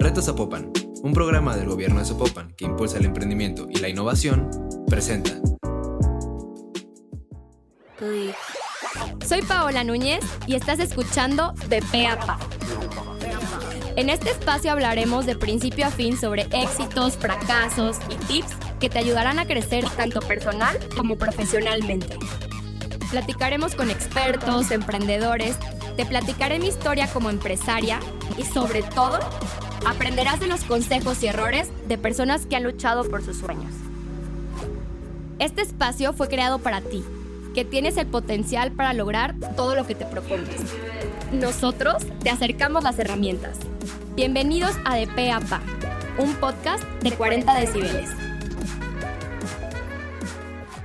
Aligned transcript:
Reto 0.00 0.22
Zapopan, 0.22 0.70
un 1.02 1.12
programa 1.12 1.56
del 1.56 1.66
gobierno 1.66 1.98
de 1.98 2.06
Zapopan 2.06 2.54
que 2.54 2.64
impulsa 2.64 2.98
el 2.98 3.06
emprendimiento 3.06 3.66
y 3.68 3.80
la 3.80 3.88
innovación, 3.88 4.48
presenta. 4.86 5.32
Soy 9.26 9.42
Paola 9.42 9.82
Núñez 9.82 10.24
y 10.46 10.54
estás 10.54 10.78
escuchando 10.78 11.52
De 11.68 11.82
Peapa. 11.82 12.38
En 13.96 14.08
este 14.08 14.30
espacio 14.30 14.70
hablaremos 14.70 15.26
de 15.26 15.34
principio 15.34 15.86
a 15.86 15.90
fin 15.90 16.16
sobre 16.16 16.42
éxitos, 16.52 17.16
fracasos 17.16 17.98
y 18.08 18.14
tips 18.26 18.54
que 18.78 18.88
te 18.88 19.00
ayudarán 19.00 19.40
a 19.40 19.46
crecer 19.46 19.84
tanto 19.96 20.20
personal 20.20 20.78
como 20.96 21.18
profesionalmente. 21.18 22.16
Platicaremos 23.10 23.74
con 23.74 23.90
expertos, 23.90 24.70
emprendedores, 24.70 25.56
te 25.96 26.06
platicaré 26.06 26.60
mi 26.60 26.68
historia 26.68 27.08
como 27.12 27.30
empresaria 27.30 27.98
y 28.36 28.44
sobre 28.44 28.84
todo 28.84 29.18
aprenderás 29.88 30.38
de 30.38 30.48
los 30.48 30.64
consejos 30.64 31.22
y 31.22 31.28
errores 31.28 31.70
de 31.88 31.96
personas 31.96 32.44
que 32.44 32.56
han 32.56 32.62
luchado 32.62 33.08
por 33.08 33.24
sus 33.24 33.38
sueños. 33.38 33.72
Este 35.38 35.62
espacio 35.62 36.12
fue 36.12 36.28
creado 36.28 36.58
para 36.58 36.82
ti, 36.82 37.02
que 37.54 37.64
tienes 37.64 37.96
el 37.96 38.06
potencial 38.06 38.70
para 38.72 38.92
lograr 38.92 39.34
todo 39.56 39.74
lo 39.74 39.86
que 39.86 39.94
te 39.94 40.04
propongas. 40.04 40.56
Nosotros 41.32 42.04
te 42.22 42.28
acercamos 42.28 42.84
las 42.84 42.98
herramientas. 42.98 43.58
Bienvenidos 44.14 44.76
a 44.84 44.94
De 44.96 45.06
P 45.06 45.30
a 45.30 45.40
un 46.18 46.34
podcast 46.34 46.84
de 47.00 47.12
40 47.12 47.58
decibeles. 47.58 48.10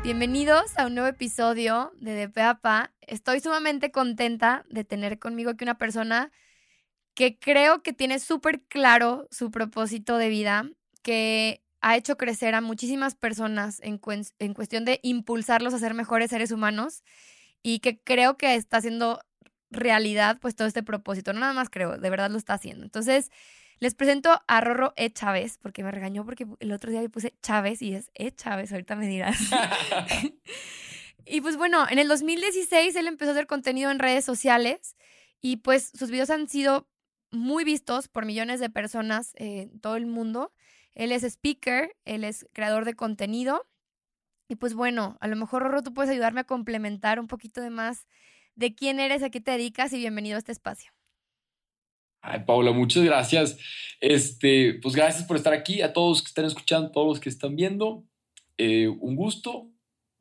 Bienvenidos 0.02 0.78
a 0.78 0.86
un 0.86 0.96
nuevo 0.96 1.10
episodio 1.10 1.92
de 2.00 2.14
De 2.14 2.30
Pe 2.30 2.42
a. 2.42 2.92
Estoy 3.02 3.42
sumamente 3.42 3.92
contenta 3.92 4.64
de 4.70 4.86
tener 4.86 5.20
conmigo 5.20 5.52
aquí 5.52 5.66
una 5.66 5.78
persona 5.78 6.32
que 7.14 7.38
creo 7.38 7.84
que 7.84 7.94
tiene 7.94 8.20
súper 8.20 8.62
claro 8.62 9.28
su 9.32 9.52
propósito 9.52 10.18
de 10.18 10.30
vida, 10.30 10.70
que 11.02 11.62
ha 11.82 11.98
hecho 11.98 12.18
crecer 12.18 12.56
a 12.56 12.62
muchísimas 12.62 13.16
personas 13.16 13.80
en, 13.84 14.00
en 14.40 14.54
cuestión 14.54 14.86
de 14.86 15.00
impulsarlos 15.04 15.74
a 15.74 15.80
ser 15.80 15.94
mejores 15.94 16.30
seres 16.30 16.52
humanos 16.52 17.04
y 17.62 17.80
que 17.80 18.00
creo 18.00 18.38
que 18.38 18.56
está 18.56 18.78
haciendo 18.78 19.20
realidad 19.70 20.40
pues 20.40 20.56
todo 20.56 20.68
este 20.68 20.84
propósito. 20.84 21.34
No 21.34 21.42
nada 21.42 21.54
más 21.54 21.70
creo, 21.70 21.98
de 21.98 22.10
verdad 22.10 22.32
lo 22.32 22.38
está 22.38 22.54
haciendo. 22.54 22.86
Entonces, 22.86 23.32
les 23.80 23.96
presento 23.96 24.42
a 24.48 24.62
Rorro 24.62 24.94
E. 24.96 25.12
Chávez, 25.12 25.58
porque 25.62 25.84
me 25.84 25.92
regañó 25.92 26.24
porque 26.24 26.48
el 26.60 26.72
otro 26.72 26.90
día 26.90 27.02
le 27.02 27.10
puse 27.10 27.34
Chávez 27.42 27.82
y 27.82 27.94
es 27.94 28.12
E. 28.14 28.32
Chávez, 28.32 28.72
ahorita 28.72 28.96
me 28.96 29.08
dirás. 29.08 29.38
y 31.26 31.42
pues 31.42 31.58
bueno, 31.58 31.86
en 31.90 32.00
el 32.00 32.08
2016 32.08 32.96
él 32.96 33.08
empezó 33.08 33.32
a 33.32 33.34
hacer 33.34 33.48
contenido 33.48 33.92
en 33.92 34.00
redes 34.00 34.24
sociales 34.24 34.96
y 35.42 35.58
pues 35.58 35.92
sus 35.94 36.10
videos 36.10 36.30
han 36.30 36.48
sido 36.48 36.88
muy 37.34 37.64
vistos 37.64 38.08
por 38.08 38.26
millones 38.26 38.60
de 38.60 38.70
personas 38.70 39.34
en 39.36 39.80
todo 39.80 39.96
el 39.96 40.06
mundo. 40.06 40.54
Él 40.96 41.12
es 41.12 41.24
speaker, 41.24 41.96
él 42.06 42.24
es 42.24 42.48
creador 42.54 42.86
de 42.86 42.94
contenido. 42.94 43.68
Y 44.48 44.56
pues 44.56 44.74
bueno, 44.76 45.18
a 45.20 45.28
lo 45.28 45.36
mejor 45.36 45.64
Rorro 45.64 45.84
tú 45.84 45.94
puedes 45.94 46.12
ayudarme 46.12 46.42
a 46.42 46.46
complementar 46.46 47.20
un 47.20 47.28
poquito 47.28 47.62
de 47.62 47.72
más 47.72 48.08
de 48.56 48.76
quién 48.76 49.00
eres, 49.00 49.24
a 49.24 49.30
qué 49.30 49.42
te 49.42 49.52
dedicas 49.52 49.92
y 49.94 49.98
bienvenido 49.98 50.36
a 50.36 50.40
este 50.40 50.52
espacio. 50.52 50.92
Ay, 52.22 52.42
Paula, 52.46 52.72
muchas 52.72 53.04
gracias. 53.04 53.58
Este, 54.00 54.76
pues 54.76 54.96
gracias 54.96 55.26
por 55.26 55.36
estar 55.36 55.54
aquí, 55.54 55.82
a 55.82 55.92
todos 55.92 56.22
que 56.22 56.28
están 56.28 56.46
escuchando, 56.46 56.92
todos 56.92 57.08
los 57.08 57.20
que 57.20 57.30
están 57.30 57.56
viendo. 57.56 58.06
Eh, 58.58 58.88
un 58.88 59.16
gusto. 59.16 59.70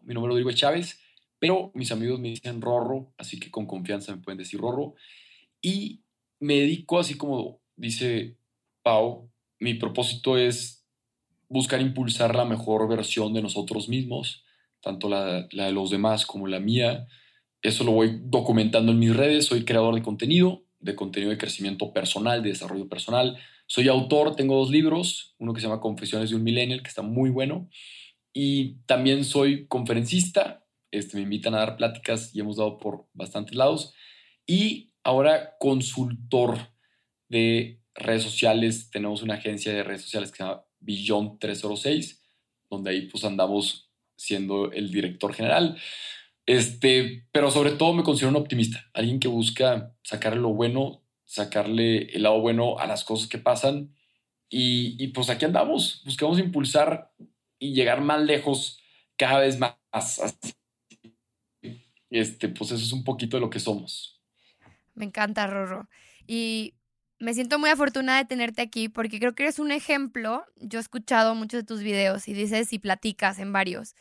Mi 0.00 0.14
nombre 0.14 0.30
es 0.30 0.32
Rodrigo 0.32 0.52
Chávez, 0.52 1.00
pero 1.38 1.70
mis 1.74 1.92
amigos 1.92 2.18
me 2.18 2.28
dicen 2.28 2.60
Rorro, 2.60 3.12
así 3.18 3.38
que 3.38 3.50
con 3.50 3.66
confianza 3.66 4.16
me 4.16 4.22
pueden 4.22 4.38
decir 4.38 4.58
Rorro. 4.58 4.94
Y 5.60 6.01
me 6.42 6.54
dedico, 6.54 6.98
así 6.98 7.16
como 7.16 7.60
dice 7.76 8.36
Pau, 8.82 9.30
mi 9.58 9.74
propósito 9.74 10.36
es 10.36 10.84
buscar 11.48 11.80
impulsar 11.80 12.34
la 12.34 12.44
mejor 12.44 12.88
versión 12.88 13.32
de 13.32 13.42
nosotros 13.42 13.88
mismos, 13.88 14.44
tanto 14.80 15.08
la, 15.08 15.42
de 15.42 15.72
los 15.72 15.90
demás 15.90 16.26
como 16.26 16.46
la 16.46 16.60
mía 16.60 17.06
eso 17.62 17.84
lo 17.84 17.92
voy 17.92 18.20
documentando 18.24 18.90
en 18.92 18.98
mis 18.98 19.16
redes. 19.16 19.46
Soy 19.46 19.64
creador 19.64 19.94
de 19.94 20.02
contenido, 20.02 20.64
de 20.80 20.96
contenido 20.96 21.30
de 21.30 21.38
crecimiento 21.38 21.92
personal, 21.92 22.42
de 22.42 22.50
desarrollo 22.50 22.88
personal. 22.88 23.38
Soy 23.66 23.88
autor, 23.88 24.34
tengo 24.34 24.56
dos 24.56 24.70
libros, 24.70 25.36
uno 25.38 25.54
que 25.54 25.60
se 25.60 25.68
llama 25.68 25.80
Confesiones 25.80 26.30
de 26.30 26.36
un 26.36 26.42
Millennial, 26.42 26.82
que 26.82 26.88
está 26.88 27.02
muy 27.02 27.30
bueno. 27.30 27.68
Y 28.32 28.80
también 28.86 29.24
soy 29.24 29.66
conferencista, 29.68 30.66
este, 30.90 31.16
me 31.16 31.22
invitan 31.22 31.54
a 31.54 31.58
dar 31.58 31.76
pláticas 31.76 32.34
y 32.34 32.40
hemos 32.40 32.56
dado 32.56 32.78
por 32.78 33.06
bastantes 33.14 33.54
lados. 33.54 33.94
Y 34.44 34.91
ahora 35.04 35.56
consultor 35.58 36.58
de 37.28 37.80
redes 37.94 38.22
sociales, 38.22 38.90
tenemos 38.90 39.22
una 39.22 39.34
agencia 39.34 39.72
de 39.72 39.82
redes 39.82 40.02
sociales 40.02 40.30
que 40.30 40.38
se 40.38 40.44
llama 40.44 40.64
Beyond 40.80 41.38
306, 41.38 42.22
donde 42.70 42.90
ahí 42.90 43.02
pues 43.02 43.24
andamos 43.24 43.90
siendo 44.16 44.72
el 44.72 44.90
director 44.90 45.34
general. 45.34 45.78
Este, 46.46 47.26
pero 47.32 47.50
sobre 47.50 47.72
todo 47.72 47.92
me 47.92 48.02
considero 48.02 48.30
un 48.30 48.36
optimista, 48.36 48.90
alguien 48.94 49.20
que 49.20 49.28
busca 49.28 49.94
sacarle 50.02 50.40
lo 50.40 50.50
bueno, 50.50 51.02
sacarle 51.24 52.14
el 52.14 52.24
lado 52.24 52.40
bueno 52.40 52.78
a 52.78 52.86
las 52.86 53.04
cosas 53.04 53.28
que 53.28 53.38
pasan. 53.38 53.94
Y, 54.54 55.08
pues 55.08 55.30
aquí 55.30 55.46
andamos, 55.46 56.02
buscamos 56.04 56.38
impulsar 56.38 57.10
y 57.58 57.72
llegar 57.72 58.02
más 58.02 58.20
lejos 58.20 58.78
cada 59.16 59.38
vez 59.38 59.58
más. 59.58 59.74
Este, 62.10 62.50
pues 62.50 62.70
eso 62.72 62.84
es 62.84 62.92
un 62.92 63.02
poquito 63.02 63.38
de 63.38 63.40
lo 63.40 63.48
que 63.48 63.60
somos. 63.60 64.21
Me 64.94 65.04
encanta, 65.04 65.46
Rorro. 65.46 65.88
Y 66.26 66.74
me 67.18 67.34
siento 67.34 67.58
muy 67.58 67.70
afortunada 67.70 68.18
de 68.18 68.24
tenerte 68.24 68.62
aquí 68.62 68.88
porque 68.88 69.18
creo 69.18 69.34
que 69.34 69.44
eres 69.44 69.58
un 69.58 69.72
ejemplo. 69.72 70.44
Yo 70.56 70.78
he 70.78 70.82
escuchado 70.82 71.34
muchos 71.34 71.60
de 71.60 71.66
tus 71.66 71.82
videos 71.82 72.28
y 72.28 72.34
dices 72.34 72.72
y 72.72 72.78
platicas 72.78 73.38
en 73.38 73.52
varios 73.52 73.94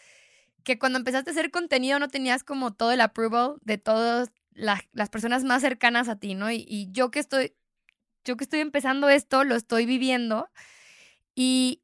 que 0.63 0.79
cuando 0.79 0.99
empezaste 0.99 1.29
a 1.29 1.33
hacer 1.33 1.51
contenido 1.51 1.99
no 1.99 2.07
tenías 2.07 2.43
como 2.43 2.73
todo 2.73 2.91
el 2.91 3.01
approval 3.01 3.55
de 3.61 3.77
todas 3.77 4.31
las 4.53 5.09
personas 5.09 5.43
más 5.43 5.61
cercanas 5.61 6.09
a 6.09 6.17
ti, 6.17 6.35
¿no? 6.35 6.51
Y, 6.51 6.89
yo 6.91 7.09
que 7.09 7.19
estoy, 7.19 7.55
yo 8.25 8.37
que 8.37 8.43
estoy 8.43 8.59
empezando 8.59 9.09
esto, 9.09 9.43
lo 9.43 9.55
estoy 9.55 9.85
viviendo 9.85 10.49
y, 11.35 11.81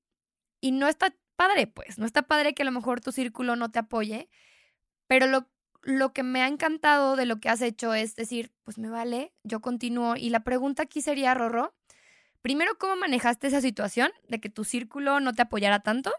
y 0.62 0.72
no 0.72 0.88
está 0.88 1.16
padre, 1.36 1.68
pues, 1.68 1.98
no 1.98 2.06
está 2.06 2.24
padre 2.24 2.54
que 2.54 2.64
a 2.64 2.66
lo 2.66 2.72
mejor 2.72 3.02
tu 3.02 3.12
círculo 3.12 3.56
no 3.56 3.72
te 3.72 3.80
apoye, 3.80 4.30
pero 5.08 5.28
lo, 5.28 5.50
lo 5.82 6.14
que 6.14 6.24
me 6.24 6.42
ha 6.42 6.48
encantado 6.48 7.16
de 7.16 7.26
lo 7.26 7.40
que 7.40 7.50
has 7.50 7.62
hecho 7.62 7.94
es 7.94 8.16
decir, 8.16 8.52
pues 8.64 8.78
me 8.78 8.90
vale, 8.90 9.34
yo 9.44 9.62
continúo. 9.62 10.16
Y 10.16 10.30
la 10.30 10.44
pregunta 10.44 10.84
aquí 10.84 11.02
sería, 11.02 11.34
Rorro, 11.34 11.74
primero, 12.42 12.78
¿cómo 12.78 12.96
manejaste 12.96 13.48
esa 13.48 13.62
situación 13.62 14.12
de 14.28 14.40
que 14.40 14.50
tu 14.50 14.64
círculo 14.64 15.20
no 15.20 15.34
te 15.34 15.44
apoyara 15.44 15.80
tanto? 15.80 16.12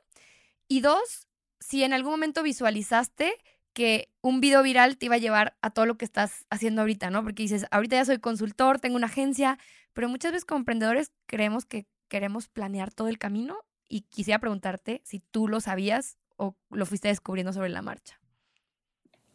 Y 0.69 0.81
dos, 0.81 1.29
si 1.61 1.83
en 1.83 1.93
algún 1.93 2.13
momento 2.13 2.43
visualizaste 2.43 3.35
que 3.73 4.11
un 4.23 4.41
video 4.41 4.63
viral 4.63 4.99
te 4.99 5.07
iba 5.07 5.15
a 5.15 5.19
llevar 5.19 5.57
a 5.63 5.71
todo 5.71 5.87
lo 5.87 5.97
que 5.97 6.05
estás 6.05 6.47
haciendo 6.51 6.81
ahorita, 6.83 7.11
¿no? 7.11 7.23
Porque 7.23 7.45
dices, 7.45 7.67
ahorita 7.71 7.97
ya 7.97 8.05
soy 8.05 8.19
consultor, 8.19 8.81
tengo 8.81 8.97
una 8.97 9.07
agencia, 9.07 9.59
pero 9.93 10.09
muchas 10.09 10.33
veces 10.33 10.45
como 10.45 10.59
emprendedores 10.59 11.13
creemos 11.27 11.65
que 11.65 11.87
queremos 12.09 12.49
planear 12.49 12.93
todo 12.93 13.09
el 13.09 13.19
camino 13.19 13.59
y 13.89 14.03
quisiera 14.03 14.39
preguntarte 14.39 15.01
si 15.05 15.21
tú 15.21 15.49
lo 15.49 15.61
sabías 15.61 16.19
o 16.37 16.57
lo 16.71 16.87
fuiste 16.87 17.09
descubriendo 17.09 17.53
sobre 17.53 17.69
la 17.69 17.83
marcha. 17.83 18.21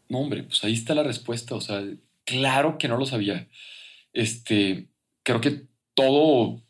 No, 0.09 0.19
hombre, 0.19 0.43
pues 0.43 0.63
ahí 0.63 0.73
está 0.73 0.93
la 0.95 1.03
respuesta, 1.03 1.55
o 1.55 1.61
sea, 1.61 1.83
claro 2.25 2.77
que 2.77 2.87
no 2.87 2.97
lo 2.97 3.05
sabía. 3.05 3.47
Este, 4.13 4.89
creo 5.23 5.41
que 5.41 5.63
todo 5.93 6.61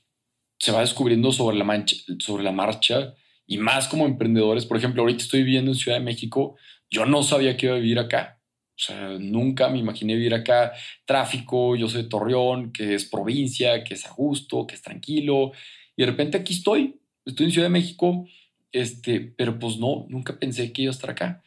se 0.60 0.72
va 0.72 0.82
descubriendo 0.82 1.32
sobre 1.32 1.58
la, 1.58 1.64
mancha, 1.64 1.96
sobre 2.20 2.44
la 2.44 2.52
marcha 2.52 3.16
y 3.46 3.58
más 3.58 3.88
como 3.88 4.06
emprendedores. 4.06 4.66
Por 4.66 4.78
ejemplo, 4.78 5.02
ahorita 5.02 5.24
estoy 5.24 5.44
viviendo 5.44 5.72
en 5.72 5.78
Ciudad 5.78 5.98
de 5.98 6.04
México, 6.04 6.56
yo 6.90 7.06
no 7.06 7.24
sabía 7.24 7.58
que 7.58 7.66
iba 7.66 7.76
a 7.76 7.80
vivir 7.80 8.00
acá. 8.00 8.40
O 8.76 8.80
sea, 8.80 9.10
nunca 9.20 9.70
me 9.70 9.80
imaginé 9.80 10.16
vivir 10.16 10.34
acá. 10.34 10.74
Tráfico, 11.06 11.76
yo 11.76 11.88
soy 11.88 12.04
de 12.04 12.10
Torreón, 12.10 12.72
que 12.72 12.96
es 12.96 13.06
provincia, 13.06 13.84
que 13.84 13.94
es 13.94 14.06
a 14.06 14.12
gusto, 14.12 14.66
que 14.66 14.76
es 14.76 14.82
tranquilo. 14.82 15.52
Y 15.96 16.04
de 16.04 16.08
repente 16.08 16.38
aquí 16.38 16.54
estoy, 16.54 17.00
estoy 17.26 17.48
en 17.48 17.52
Ciudad 17.52 17.68
de 17.68 17.74
México, 17.74 18.26
este, 18.72 19.20
pero 19.20 19.60
pues 19.60 19.78
no, 19.78 20.06
nunca 20.10 20.38
pensé 20.40 20.72
que 20.74 20.84
iba 20.84 20.92
a 20.92 20.96
estar 20.96 21.12
acá. 21.12 21.44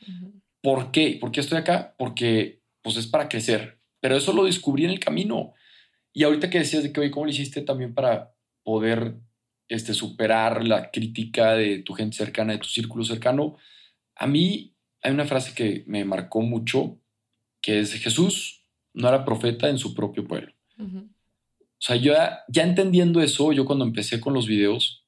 ¿Por 0.67 0.91
qué? 0.91 1.17
¿Por 1.21 1.31
qué 1.31 1.39
estoy 1.39 1.59
acá? 1.59 1.95
Porque 1.97 2.61
pues 2.83 2.97
es 2.97 3.07
para 3.07 3.29
crecer. 3.29 3.79
Pero 4.01 4.17
eso 4.17 4.33
lo 4.33 4.43
descubrí 4.43 4.85
en 4.85 4.91
el 4.91 4.99
camino. 4.99 5.55
Y 6.13 6.25
ahorita 6.25 6.51
que 6.51 6.59
decías 6.59 6.83
de 6.83 6.93
que, 6.93 6.99
oye, 6.99 7.13
¿cómo 7.13 7.27
lo 7.27 7.31
hiciste 7.31 7.63
también 7.63 7.95
para 7.95 8.35
poder 8.65 9.15
este, 9.69 9.95
superar 9.95 10.65
la 10.65 10.91
crítica 10.91 11.55
de 11.55 11.79
tu 11.85 11.93
gente 11.95 12.17
cercana, 12.17 12.55
de 12.55 12.59
tu 12.59 12.67
círculo 12.67 13.05
cercano. 13.05 13.57
A 14.17 14.27
mí 14.27 14.75
hay 15.03 15.13
una 15.13 15.25
frase 15.25 15.55
que 15.55 15.85
me 15.87 16.05
marcó 16.05 16.41
mucho, 16.41 16.99
que 17.61 17.79
es 17.79 17.93
Jesús 17.93 18.65
no 18.93 19.09
era 19.09 19.25
profeta 19.25 19.69
en 19.69 19.79
su 19.79 19.95
propio 19.95 20.27
pueblo. 20.27 20.53
O 20.81 21.79
sea, 21.79 21.95
yo 21.95 22.13
ya, 22.49 22.63
entendiendo 22.65 23.21
eso, 23.21 23.53
yo 23.53 23.67
cuando 23.67 23.85
empecé 23.85 24.21
con 24.21 24.35
los 24.35 24.49
videos, 24.49 25.05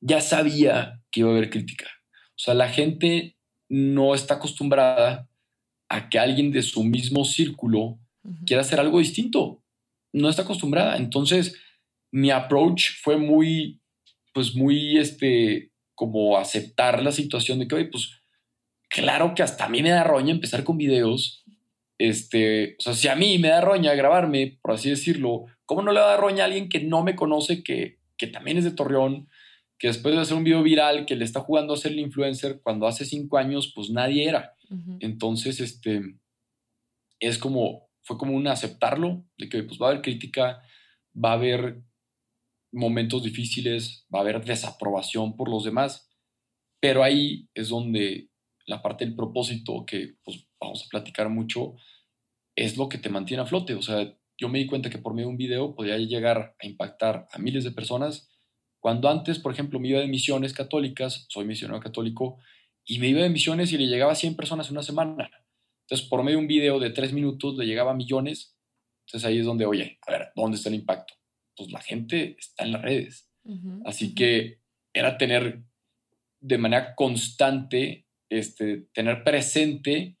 ya 0.00 0.20
sabía 0.20 1.02
que 1.10 1.20
iba 1.20 1.30
a 1.30 1.32
haber 1.32 1.48
crítica. 1.48 1.86
O 2.10 2.42
sea, 2.42 2.52
la 2.52 2.68
gente 2.68 3.38
no 3.70 4.14
está 4.14 4.34
acostumbrada 4.34 5.28
a 5.88 6.08
que 6.10 6.18
alguien 6.18 6.52
de 6.52 6.62
su 6.62 6.84
mismo 6.84 7.24
círculo 7.24 7.98
quiera 8.44 8.60
hacer 8.60 8.80
algo 8.80 8.98
distinto. 8.98 9.62
No 10.12 10.28
está 10.28 10.42
acostumbrada. 10.42 10.96
Entonces, 10.96 11.56
mi 12.10 12.30
approach 12.30 12.90
fue 13.00 13.16
muy, 13.16 13.80
pues 14.34 14.54
muy, 14.54 14.98
este, 14.98 15.70
como 15.94 16.36
aceptar 16.36 17.02
la 17.02 17.12
situación 17.12 17.60
de 17.60 17.68
que, 17.68 17.76
oye, 17.76 17.84
pues 17.86 18.10
claro 18.88 19.34
que 19.34 19.44
hasta 19.44 19.66
a 19.66 19.68
mí 19.68 19.82
me 19.82 19.90
da 19.90 20.02
roña 20.02 20.32
empezar 20.32 20.64
con 20.64 20.76
videos. 20.76 21.44
Este, 21.96 22.76
o 22.78 22.82
sea, 22.82 22.94
si 22.94 23.06
a 23.06 23.14
mí 23.14 23.38
me 23.38 23.48
da 23.48 23.60
roña 23.60 23.94
grabarme, 23.94 24.58
por 24.62 24.72
así 24.72 24.90
decirlo, 24.90 25.44
¿cómo 25.64 25.82
no 25.82 25.92
le 25.92 26.00
va 26.00 26.06
a 26.06 26.10
dar 26.10 26.20
roña 26.20 26.42
a 26.42 26.46
alguien 26.46 26.68
que 26.68 26.80
no 26.80 27.04
me 27.04 27.14
conoce, 27.14 27.62
que, 27.62 27.98
que 28.16 28.26
también 28.26 28.58
es 28.58 28.64
de 28.64 28.72
Torreón, 28.72 29.28
que 29.80 29.88
después 29.88 30.14
de 30.14 30.20
hacer 30.20 30.36
un 30.36 30.44
video 30.44 30.62
viral, 30.62 31.06
que 31.06 31.16
le 31.16 31.24
está 31.24 31.40
jugando 31.40 31.72
a 31.72 31.78
ser 31.78 31.92
el 31.92 32.00
influencer, 32.00 32.60
cuando 32.62 32.86
hace 32.86 33.06
cinco 33.06 33.38
años, 33.38 33.72
pues 33.74 33.88
nadie 33.90 34.28
era? 34.28 34.54
Entonces, 35.00 35.58
este, 35.58 36.16
es 37.18 37.38
como, 37.38 37.88
fue 38.02 38.18
como 38.18 38.36
un 38.36 38.46
aceptarlo, 38.46 39.24
de 39.38 39.48
que 39.48 39.62
pues 39.62 39.80
va 39.80 39.86
a 39.86 39.90
haber 39.90 40.02
crítica, 40.02 40.62
va 41.12 41.30
a 41.30 41.34
haber 41.34 41.82
momentos 42.72 43.24
difíciles, 43.24 44.06
va 44.14 44.18
a 44.18 44.22
haber 44.22 44.44
desaprobación 44.44 45.34
por 45.34 45.48
los 45.48 45.64
demás, 45.64 46.10
pero 46.78 47.02
ahí 47.02 47.48
es 47.54 47.70
donde 47.70 48.30
la 48.66 48.82
parte 48.82 49.04
del 49.04 49.16
propósito 49.16 49.84
que 49.86 50.14
pues 50.22 50.46
vamos 50.60 50.84
a 50.84 50.88
platicar 50.88 51.28
mucho 51.30 51.74
es 52.54 52.76
lo 52.76 52.88
que 52.88 52.98
te 52.98 53.08
mantiene 53.08 53.42
a 53.42 53.46
flote. 53.46 53.74
O 53.74 53.82
sea, 53.82 54.14
yo 54.38 54.48
me 54.48 54.58
di 54.58 54.66
cuenta 54.66 54.90
que 54.90 54.98
por 54.98 55.14
medio 55.14 55.28
de 55.28 55.32
un 55.32 55.38
video 55.38 55.74
podía 55.74 55.96
llegar 55.98 56.54
a 56.60 56.66
impactar 56.66 57.26
a 57.32 57.38
miles 57.38 57.64
de 57.64 57.72
personas. 57.72 58.29
Cuando 58.80 59.08
antes, 59.08 59.38
por 59.38 59.52
ejemplo, 59.52 59.78
me 59.78 59.88
iba 59.88 60.00
de 60.00 60.08
misiones 60.08 60.52
católicas, 60.52 61.26
soy 61.28 61.44
misionero 61.44 61.80
católico, 61.80 62.38
y 62.84 62.98
me 62.98 63.08
iba 63.08 63.20
de 63.20 63.28
misiones 63.28 63.72
y 63.72 63.78
le 63.78 63.86
llegaba 63.86 64.12
a 64.12 64.16
100 64.16 64.34
personas 64.36 64.66
en 64.68 64.72
una 64.72 64.82
semana. 64.82 65.30
Entonces, 65.82 66.08
por 66.08 66.22
medio 66.22 66.38
de 66.38 66.42
un 66.42 66.48
video 66.48 66.80
de 66.80 66.90
tres 66.90 67.12
minutos 67.12 67.56
le 67.56 67.66
llegaba 67.66 67.92
a 67.92 67.94
millones. 67.94 68.56
Entonces 69.06 69.28
ahí 69.28 69.38
es 69.38 69.46
donde, 69.46 69.66
oye, 69.66 69.98
a 70.06 70.12
ver, 70.12 70.28
¿dónde 70.34 70.56
está 70.56 70.68
el 70.68 70.76
impacto? 70.76 71.14
Pues 71.56 71.70
la 71.70 71.80
gente 71.80 72.36
está 72.38 72.64
en 72.64 72.72
las 72.72 72.82
redes. 72.82 73.28
Así 73.84 74.14
que 74.14 74.60
era 74.92 75.18
tener 75.18 75.62
de 76.40 76.58
manera 76.58 76.94
constante, 76.94 78.06
este, 78.28 78.88
tener 78.92 79.24
presente 79.24 80.16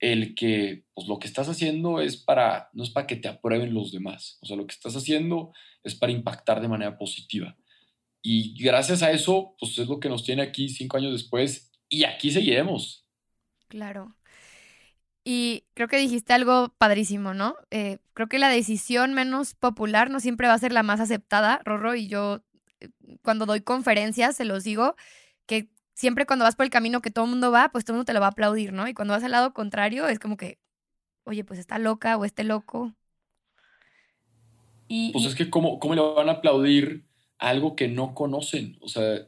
el 0.00 0.34
que 0.34 0.84
pues, 0.94 1.08
lo 1.08 1.18
que 1.18 1.26
estás 1.26 1.48
haciendo 1.48 2.00
es 2.00 2.16
para, 2.16 2.70
no 2.72 2.82
es 2.82 2.90
para 2.90 3.06
que 3.06 3.16
te 3.16 3.28
aprueben 3.28 3.74
los 3.74 3.92
demás. 3.92 4.38
O 4.42 4.46
sea, 4.46 4.56
lo 4.56 4.66
que 4.66 4.74
estás 4.74 4.96
haciendo 4.96 5.52
es 5.82 5.94
para 5.94 6.12
impactar 6.12 6.60
de 6.60 6.68
manera 6.68 6.98
positiva. 6.98 7.56
Y 8.30 8.52
gracias 8.62 9.02
a 9.02 9.10
eso, 9.10 9.54
pues 9.58 9.78
es 9.78 9.88
lo 9.88 10.00
que 10.00 10.10
nos 10.10 10.22
tiene 10.22 10.42
aquí 10.42 10.68
cinco 10.68 10.98
años 10.98 11.12
después 11.12 11.72
y 11.88 12.04
aquí 12.04 12.30
seguiremos. 12.30 13.06
Claro. 13.68 14.14
Y 15.24 15.64
creo 15.72 15.88
que 15.88 15.96
dijiste 15.96 16.34
algo 16.34 16.74
padrísimo, 16.76 17.32
¿no? 17.32 17.54
Eh, 17.70 18.00
creo 18.12 18.28
que 18.28 18.38
la 18.38 18.50
decisión 18.50 19.14
menos 19.14 19.54
popular 19.54 20.10
no 20.10 20.20
siempre 20.20 20.46
va 20.46 20.52
a 20.52 20.58
ser 20.58 20.72
la 20.72 20.82
más 20.82 21.00
aceptada, 21.00 21.62
Rorro, 21.64 21.94
y 21.94 22.06
yo 22.06 22.42
eh, 22.80 22.90
cuando 23.22 23.46
doy 23.46 23.62
conferencias 23.62 24.36
se 24.36 24.44
los 24.44 24.62
digo, 24.62 24.94
que 25.46 25.70
siempre 25.94 26.26
cuando 26.26 26.44
vas 26.44 26.54
por 26.54 26.64
el 26.64 26.70
camino 26.70 27.00
que 27.00 27.10
todo 27.10 27.24
el 27.24 27.30
mundo 27.30 27.50
va, 27.50 27.70
pues 27.70 27.86
todo 27.86 27.94
el 27.94 27.96
mundo 28.00 28.08
te 28.08 28.12
lo 28.12 28.20
va 28.20 28.26
a 28.26 28.30
aplaudir, 28.32 28.74
¿no? 28.74 28.86
Y 28.88 28.92
cuando 28.92 29.14
vas 29.14 29.24
al 29.24 29.30
lado 29.30 29.54
contrario 29.54 30.06
es 30.06 30.18
como 30.18 30.36
que, 30.36 30.58
oye, 31.24 31.44
pues 31.44 31.58
está 31.58 31.78
loca 31.78 32.18
o 32.18 32.26
este 32.26 32.44
loco. 32.44 32.92
Y, 34.86 35.12
pues 35.12 35.24
es 35.24 35.34
que 35.34 35.48
¿cómo, 35.48 35.78
cómo 35.78 35.94
le 35.94 36.02
van 36.02 36.28
a 36.28 36.32
aplaudir 36.32 37.07
algo 37.38 37.76
que 37.76 37.88
no 37.88 38.14
conocen. 38.14 38.76
O 38.80 38.88
sea, 38.88 39.26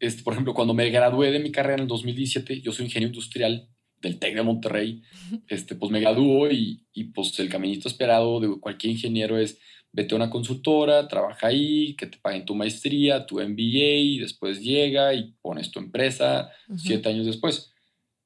este, 0.00 0.22
por 0.22 0.32
ejemplo, 0.32 0.54
cuando 0.54 0.74
me 0.74 0.90
gradué 0.90 1.30
de 1.30 1.38
mi 1.38 1.52
carrera 1.52 1.74
en 1.74 1.82
el 1.82 1.88
2017, 1.88 2.60
yo 2.60 2.72
soy 2.72 2.86
ingeniero 2.86 3.12
industrial 3.12 3.68
del 4.00 4.18
TEC 4.18 4.34
de 4.34 4.42
Monterrey, 4.42 5.02
este, 5.48 5.76
pues 5.76 5.92
me 5.92 6.00
graduó 6.00 6.50
y, 6.50 6.84
y, 6.92 7.04
pues 7.04 7.38
el 7.38 7.48
caminito 7.48 7.88
esperado 7.88 8.40
de 8.40 8.58
cualquier 8.58 8.92
ingeniero 8.92 9.38
es 9.38 9.60
vete 9.92 10.14
a 10.14 10.16
una 10.16 10.30
consultora, 10.30 11.06
trabaja 11.06 11.48
ahí, 11.48 11.94
que 11.96 12.06
te 12.06 12.18
paguen 12.18 12.46
tu 12.46 12.54
maestría, 12.54 13.26
tu 13.26 13.40
MBA, 13.40 13.96
y 13.98 14.18
después 14.18 14.60
llega 14.62 15.14
y 15.14 15.34
pones 15.42 15.70
tu 15.70 15.78
empresa 15.78 16.50
siete 16.76 17.10
años 17.10 17.26
después. 17.26 17.72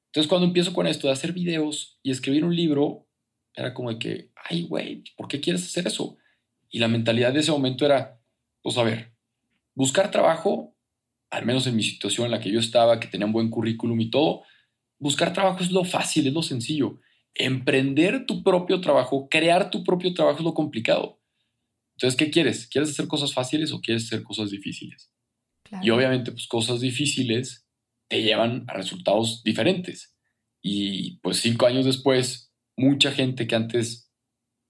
Entonces 0.07 0.29
cuando 0.29 0.47
empiezo 0.47 0.73
con 0.73 0.87
esto 0.87 1.07
de 1.07 1.13
hacer 1.13 1.33
videos 1.33 1.99
y 2.01 2.11
escribir 2.11 2.45
un 2.45 2.55
libro, 2.55 3.07
era 3.53 3.73
como 3.73 3.91
de 3.91 3.99
que, 3.99 4.31
ay, 4.49 4.63
güey, 4.63 5.03
¿por 5.17 5.27
qué 5.27 5.41
quieres 5.41 5.63
hacer 5.63 5.87
eso? 5.87 6.17
Y 6.69 6.79
la 6.79 6.87
mentalidad 6.87 7.33
de 7.33 7.41
ese 7.41 7.51
momento 7.51 7.85
era, 7.85 8.21
pues 8.61 8.77
a 8.77 8.83
ver, 8.83 9.16
buscar 9.77 10.09
trabajo, 10.09 10.75
al 11.29 11.45
menos 11.45 11.67
en 11.67 11.75
mi 11.75 11.83
situación 11.83 12.25
en 12.25 12.31
la 12.31 12.39
que 12.39 12.51
yo 12.51 12.59
estaba, 12.59 12.99
que 12.99 13.07
tenía 13.07 13.27
un 13.27 13.31
buen 13.31 13.51
currículum 13.51 14.01
y 14.01 14.09
todo, 14.09 14.41
buscar 14.97 15.33
trabajo 15.33 15.59
es 15.59 15.69
lo 15.69 15.83
fácil, 15.83 16.25
es 16.25 16.33
lo 16.33 16.41
sencillo. 16.41 16.99
Emprender 17.35 18.25
tu 18.25 18.43
propio 18.43 18.81
trabajo, 18.81 19.27
crear 19.29 19.69
tu 19.69 19.83
propio 19.83 20.15
trabajo 20.15 20.39
es 20.39 20.43
lo 20.43 20.55
complicado. 20.55 21.21
Entonces, 21.95 22.17
¿qué 22.17 22.31
quieres? 22.31 22.65
¿Quieres 22.65 22.89
hacer 22.89 23.07
cosas 23.07 23.35
fáciles 23.35 23.71
o 23.71 23.79
quieres 23.79 24.05
hacer 24.05 24.23
cosas 24.23 24.49
difíciles? 24.49 25.11
Y 25.83 25.91
obviamente, 25.91 26.31
pues 26.31 26.47
cosas 26.47 26.79
difíciles 26.79 27.67
te 28.07 28.23
llevan 28.23 28.65
a 28.67 28.73
resultados 28.73 29.43
diferentes. 29.43 30.17
Y 30.63 31.19
pues 31.19 31.37
cinco 31.37 31.67
años 31.67 31.85
después, 31.85 32.51
mucha 32.75 33.11
gente 33.11 33.45
que 33.45 33.55
antes 33.55 34.11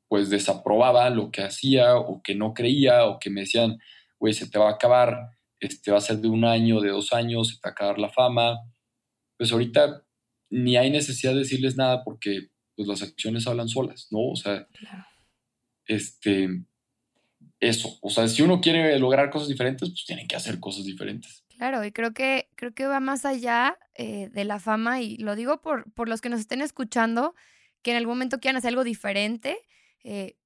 pues 0.09 0.29
desaprobaba 0.29 1.09
lo 1.09 1.31
que 1.31 1.43
hacía 1.43 1.95
o 1.95 2.21
que 2.21 2.35
no 2.35 2.53
creía 2.53 3.05
o 3.05 3.19
que 3.19 3.29
me 3.29 3.41
decían, 3.41 3.77
güey, 4.19 4.33
se 4.33 4.49
te 4.49 4.59
va 4.59 4.69
a 4.69 4.73
acabar, 4.73 5.17
este 5.59 5.91
va 5.91 5.97
a 5.97 6.01
ser 6.01 6.17
de 6.17 6.27
un 6.27 6.45
año, 6.45 6.81
de 6.81 6.89
dos 6.89 7.13
años, 7.13 7.49
se 7.49 7.55
te 7.55 7.67
va 7.67 7.69
a 7.69 7.71
acabar 7.71 7.99
la 7.99 8.09
fama. 8.09 8.59
Pues 9.37 9.51
ahorita 9.51 10.03
ni 10.49 10.77
hay 10.77 10.89
necesidad 10.89 11.33
de 11.33 11.39
decirles 11.39 11.77
nada 11.77 12.03
porque 12.03 12.49
pues 12.75 12.87
las 12.87 13.01
acciones 13.01 13.47
hablan 13.47 13.67
solas, 13.67 14.07
¿no? 14.11 14.19
O 14.19 14.35
sea, 14.35 14.67
este, 15.85 16.47
eso, 17.59 17.97
o 18.01 18.09
sea, 18.09 18.27
si 18.27 18.43
uno 18.43 18.61
quiere 18.61 18.97
lograr 18.99 19.29
cosas 19.29 19.47
diferentes, 19.47 19.89
pues 19.89 20.05
tienen 20.05 20.27
que 20.27 20.35
hacer 20.35 20.59
cosas 20.59 20.85
diferentes. 20.85 21.43
Claro, 21.57 21.83
y 21.83 21.91
creo 21.91 22.13
que, 22.13 22.49
creo 22.55 22.73
que 22.73 22.85
va 22.85 22.99
más 22.99 23.25
allá 23.25 23.77
eh, 23.95 24.29
de 24.31 24.45
la 24.45 24.59
fama, 24.59 25.01
y 25.01 25.17
lo 25.17 25.35
digo 25.35 25.61
por, 25.61 25.91
por 25.93 26.07
los 26.07 26.21
que 26.21 26.29
nos 26.29 26.39
estén 26.39 26.61
escuchando, 26.61 27.33
que 27.81 27.91
en 27.91 27.97
algún 27.97 28.13
momento 28.13 28.39
quieran 28.39 28.57
hacer 28.57 28.69
algo 28.69 28.83
diferente, 28.83 29.57
eh, 30.03 30.37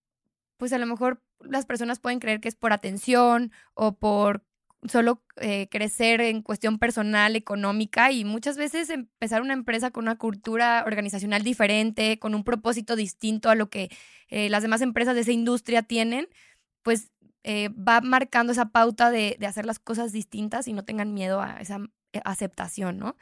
pues 0.61 0.73
a 0.73 0.77
lo 0.77 0.85
mejor 0.85 1.23
las 1.39 1.65
personas 1.65 1.97
pueden 1.97 2.19
creer 2.19 2.39
que 2.39 2.47
es 2.47 2.53
por 2.53 2.71
atención 2.71 3.51
o 3.73 3.97
por 3.97 4.45
solo 4.87 5.23
eh, 5.37 5.67
crecer 5.71 6.21
en 6.21 6.43
cuestión 6.43 6.77
personal, 6.77 7.35
económica 7.35 8.11
y 8.11 8.25
muchas 8.25 8.57
veces 8.57 8.91
empezar 8.91 9.41
una 9.41 9.53
empresa 9.53 9.89
con 9.89 10.03
una 10.03 10.19
cultura 10.19 10.83
organizacional 10.85 11.41
diferente, 11.41 12.19
con 12.19 12.35
un 12.35 12.43
propósito 12.43 12.95
distinto 12.95 13.49
a 13.49 13.55
lo 13.55 13.71
que 13.71 13.89
eh, 14.27 14.51
las 14.51 14.61
demás 14.61 14.81
empresas 14.81 15.15
de 15.15 15.21
esa 15.21 15.31
industria 15.31 15.81
tienen, 15.81 16.27
pues 16.83 17.09
eh, 17.41 17.69
va 17.69 18.01
marcando 18.01 18.51
esa 18.51 18.69
pauta 18.69 19.09
de, 19.09 19.37
de, 19.39 19.47
hacer 19.47 19.65
las 19.65 19.79
cosas 19.79 20.11
distintas 20.11 20.67
y 20.67 20.73
no 20.73 20.85
tengan 20.85 21.15
miedo 21.15 21.41
a 21.41 21.57
esa 21.59 21.79
aceptación, 22.24 23.00
¿no? 23.00 23.17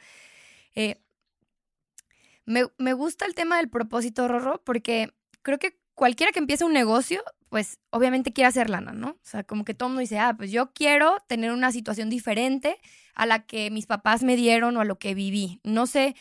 me, 2.44 2.64
me 2.76 2.92
gusta 2.92 3.24
el 3.24 3.34
tema 3.34 3.56
del 3.56 3.70
propósito, 3.70 4.28
Rorro, 4.28 4.60
porque 4.62 5.14
creo 5.40 5.58
que 5.58 5.79
cualquiera 5.94 6.32
que 6.32 6.38
empiece 6.38 6.64
un 6.64 6.72
negocio 6.72 7.22
pues 7.50 7.80
obviamente 7.90 8.32
quiere 8.32 8.46
hacer 8.46 8.70
lana, 8.70 8.92
¿no? 8.92 9.08
O 9.08 9.18
sea, 9.22 9.42
como 9.42 9.64
que 9.64 9.74
todo 9.74 9.88
el 9.88 9.90
mundo 9.90 10.00
dice, 10.02 10.20
ah, 10.20 10.34
pues 10.36 10.52
yo 10.52 10.72
quiero 10.72 11.16
tener 11.26 11.50
una 11.50 11.72
situación 11.72 12.08
diferente 12.08 12.78
a 13.14 13.26
la 13.26 13.44
que 13.44 13.70
mis 13.72 13.86
papás 13.86 14.22
me 14.22 14.36
dieron 14.36 14.76
o 14.76 14.80
a 14.80 14.84
lo 14.84 14.98
que 14.98 15.14
viví. 15.14 15.60
No 15.64 15.88
sé 15.88 16.14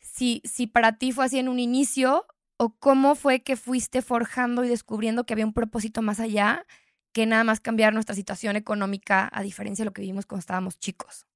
si, 0.00 0.42
si 0.44 0.66
para 0.66 0.98
ti 0.98 1.12
fue 1.12 1.24
así 1.24 1.38
en 1.38 1.48
un 1.48 1.58
inicio 1.58 2.26
o 2.58 2.76
cómo 2.78 3.14
fue 3.14 3.40
que 3.40 3.56
fuiste 3.56 4.02
forjando 4.02 4.62
y 4.62 4.68
descubriendo 4.68 5.24
que 5.24 5.32
había 5.32 5.46
un 5.46 5.54
propósito 5.54 6.02
más 6.02 6.20
allá 6.20 6.66
que 7.12 7.24
nada 7.24 7.42
más 7.42 7.58
cambiar 7.58 7.94
nuestra 7.94 8.14
situación 8.14 8.54
económica 8.54 9.30
a 9.32 9.42
diferencia 9.42 9.82
de 9.82 9.86
lo 9.86 9.92
que 9.94 10.02
vivimos 10.02 10.26
cuando 10.26 10.40
estábamos 10.40 10.78
chicos. 10.78 11.26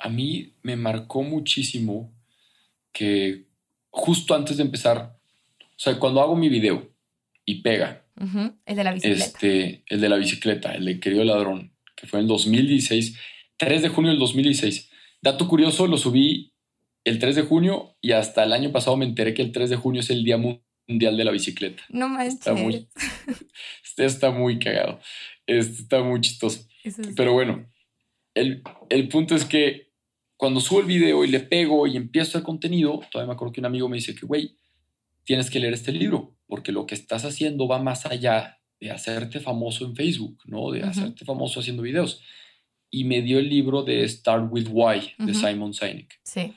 A 0.00 0.08
mí 0.08 0.52
me 0.62 0.74
marcó 0.74 1.22
muchísimo 1.22 2.12
que 2.92 3.46
justo 3.90 4.34
antes 4.34 4.56
de 4.56 4.64
empezar, 4.64 5.16
sea, 5.84 5.98
cuando 5.98 6.20
hago 6.20 6.36
mi 6.36 6.48
video, 6.48 6.94
y 7.44 7.62
pega. 7.62 8.06
El 8.66 8.76
de 8.76 8.84
la 8.84 8.92
bicicleta. 8.92 9.24
Este, 9.24 9.84
el 9.86 10.00
de 10.00 10.08
la 10.08 10.16
bicicleta, 10.16 10.74
el 10.74 10.84
de 10.84 11.00
Querido 11.00 11.24
Ladrón, 11.24 11.74
que 11.96 12.06
fue 12.06 12.20
en 12.20 12.26
2016, 12.26 13.18
3 13.56 13.82
de 13.82 13.88
junio 13.88 14.10
del 14.10 14.20
2016. 14.20 14.90
Dato 15.20 15.48
curioso, 15.48 15.86
lo 15.86 15.96
subí 15.96 16.52
el 17.04 17.18
3 17.18 17.36
de 17.36 17.42
junio 17.42 17.96
y 18.00 18.12
hasta 18.12 18.44
el 18.44 18.52
año 18.52 18.72
pasado 18.72 18.96
me 18.96 19.04
enteré 19.04 19.34
que 19.34 19.42
el 19.42 19.52
3 19.52 19.70
de 19.70 19.76
junio 19.76 20.00
es 20.00 20.10
el 20.10 20.24
Día 20.24 20.38
Mundial 20.38 21.16
de 21.16 21.24
la 21.24 21.30
Bicicleta. 21.32 21.82
No 21.88 22.08
manches. 22.08 22.34
Está 22.34 22.54
muy, 22.54 22.88
está 23.96 24.30
muy 24.30 24.58
cagado. 24.58 25.00
Este 25.46 25.82
está 25.82 26.02
muy 26.02 26.20
chistoso. 26.20 26.66
Pero 27.16 27.32
bueno, 27.32 27.66
el, 28.34 28.62
el 28.90 29.08
punto 29.08 29.34
es 29.34 29.44
que 29.44 29.92
cuando 30.36 30.60
subo 30.60 30.80
el 30.80 30.86
video 30.86 31.24
y 31.24 31.28
le 31.28 31.40
pego 31.40 31.86
y 31.86 31.96
empiezo 31.96 32.38
el 32.38 32.44
contenido, 32.44 33.00
todavía 33.10 33.28
me 33.28 33.34
acuerdo 33.34 33.52
que 33.52 33.60
un 33.60 33.66
amigo 33.66 33.88
me 33.88 33.96
dice 33.96 34.14
que, 34.14 34.26
güey, 34.26 34.56
tienes 35.24 35.50
que 35.50 35.58
leer 35.58 35.74
este 35.74 35.92
libro, 35.92 36.36
porque 36.46 36.72
lo 36.72 36.86
que 36.86 36.94
estás 36.94 37.24
haciendo 37.24 37.66
va 37.66 37.78
más 37.82 38.06
allá 38.06 38.60
de 38.80 38.90
hacerte 38.90 39.40
famoso 39.40 39.84
en 39.86 39.96
Facebook, 39.96 40.38
¿no? 40.46 40.70
De 40.70 40.82
hacerte 40.82 41.24
famoso 41.24 41.60
haciendo 41.60 41.82
videos. 41.82 42.22
Y 42.90 43.04
me 43.04 43.22
dio 43.22 43.38
el 43.38 43.48
libro 43.48 43.82
de 43.82 44.06
Start 44.08 44.48
with 44.50 44.68
Why 44.70 45.12
de 45.18 45.34
Simon 45.34 45.74
Sinek. 45.74 46.20
Sí. 46.22 46.54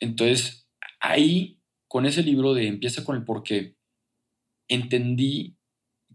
Entonces, 0.00 0.68
ahí, 1.00 1.60
con 1.86 2.06
ese 2.06 2.22
libro 2.22 2.54
de 2.54 2.66
Empieza 2.66 3.04
con 3.04 3.16
el 3.16 3.24
porqué, 3.24 3.76
entendí 4.68 5.56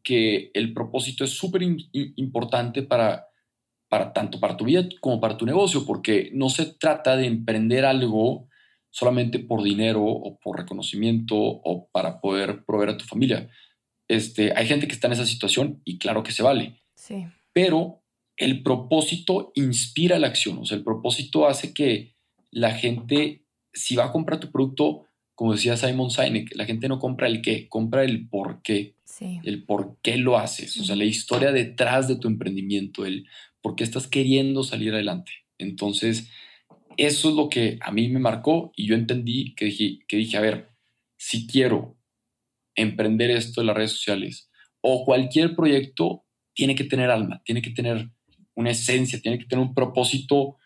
que 0.03 0.51
el 0.53 0.73
propósito 0.73 1.23
es 1.23 1.31
súper 1.31 1.61
importante 1.93 2.83
para, 2.83 3.27
para 3.87 4.11
tanto 4.11 4.39
para 4.39 4.57
tu 4.57 4.65
vida 4.65 4.87
como 4.99 5.21
para 5.21 5.37
tu 5.37 5.45
negocio, 5.45 5.85
porque 5.85 6.29
no 6.33 6.49
se 6.49 6.65
trata 6.65 7.15
de 7.15 7.25
emprender 7.25 7.85
algo 7.85 8.49
solamente 8.93 9.39
por 9.39 9.63
dinero 9.63 10.03
o 10.03 10.37
por 10.37 10.59
reconocimiento 10.59 11.35
o 11.35 11.89
para 11.91 12.21
poder 12.21 12.63
proveer 12.63 12.91
a 12.91 12.97
tu 12.97 13.05
familia. 13.05 13.49
Este, 14.07 14.53
hay 14.55 14.67
gente 14.67 14.87
que 14.87 14.93
está 14.93 15.07
en 15.07 15.13
esa 15.13 15.25
situación 15.25 15.81
y 15.83 15.97
claro 15.97 16.21
que 16.21 16.31
se 16.31 16.43
vale. 16.43 16.83
Sí. 16.95 17.25
Pero 17.53 18.03
el 18.37 18.61
propósito 18.61 19.51
inspira 19.55 20.19
la 20.19 20.27
acción, 20.27 20.59
o 20.59 20.65
sea, 20.65 20.77
el 20.77 20.83
propósito 20.83 21.47
hace 21.47 21.73
que 21.73 22.15
la 22.51 22.75
gente, 22.75 23.47
si 23.73 23.95
va 23.95 24.05
a 24.05 24.11
comprar 24.11 24.39
tu 24.39 24.51
producto, 24.51 25.07
como 25.33 25.53
decía 25.53 25.75
Simon 25.75 26.11
Sinek, 26.11 26.55
la 26.55 26.65
gente 26.65 26.87
no 26.87 26.99
compra 26.99 27.25
el 27.25 27.41
qué, 27.41 27.67
compra 27.69 28.03
el 28.03 28.29
por 28.29 28.61
qué. 28.61 28.95
Sí. 29.05 29.39
El 29.43 29.63
por 29.63 29.97
qué 30.03 30.17
lo 30.17 30.37
haces, 30.37 30.79
o 30.79 30.83
sea, 30.83 30.95
la 30.95 31.05
historia 31.05 31.51
detrás 31.51 32.07
de 32.07 32.15
tu 32.15 32.27
emprendimiento, 32.27 33.07
el 33.07 33.27
por 33.61 33.75
qué 33.75 33.83
estás 33.83 34.07
queriendo 34.07 34.63
salir 34.63 34.93
adelante. 34.93 35.31
Entonces, 35.57 36.29
eso 36.97 37.29
es 37.29 37.35
lo 37.35 37.49
que 37.49 37.77
a 37.81 37.91
mí 37.91 38.09
me 38.09 38.19
marcó 38.19 38.71
y 38.75 38.87
yo 38.87 38.95
entendí 38.95 39.55
que 39.55 39.65
dije, 39.65 39.99
que 40.07 40.17
dije, 40.17 40.37
a 40.37 40.41
ver, 40.41 40.73
si 41.17 41.47
quiero 41.47 41.97
emprender 42.75 43.31
esto 43.31 43.61
en 43.61 43.67
las 43.67 43.75
redes 43.75 43.91
sociales 43.91 44.49
o 44.81 45.05
cualquier 45.05 45.55
proyecto, 45.55 46.25
tiene 46.53 46.75
que 46.75 46.83
tener 46.83 47.09
alma, 47.09 47.41
tiene 47.45 47.61
que 47.61 47.71
tener 47.71 48.11
una 48.55 48.71
esencia, 48.71 49.21
tiene 49.21 49.39
que 49.39 49.45
tener 49.45 49.65
un 49.65 49.73
propósito 49.73 50.57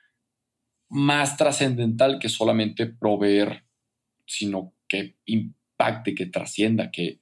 más 0.90 1.38
trascendental 1.38 2.20
que 2.20 2.30
solamente 2.30 2.88
proveer, 2.88 3.66
sino 4.26 4.74
que 4.88 5.18
impacte, 5.26 6.16
que 6.16 6.26
trascienda, 6.26 6.92
que, 6.92 7.22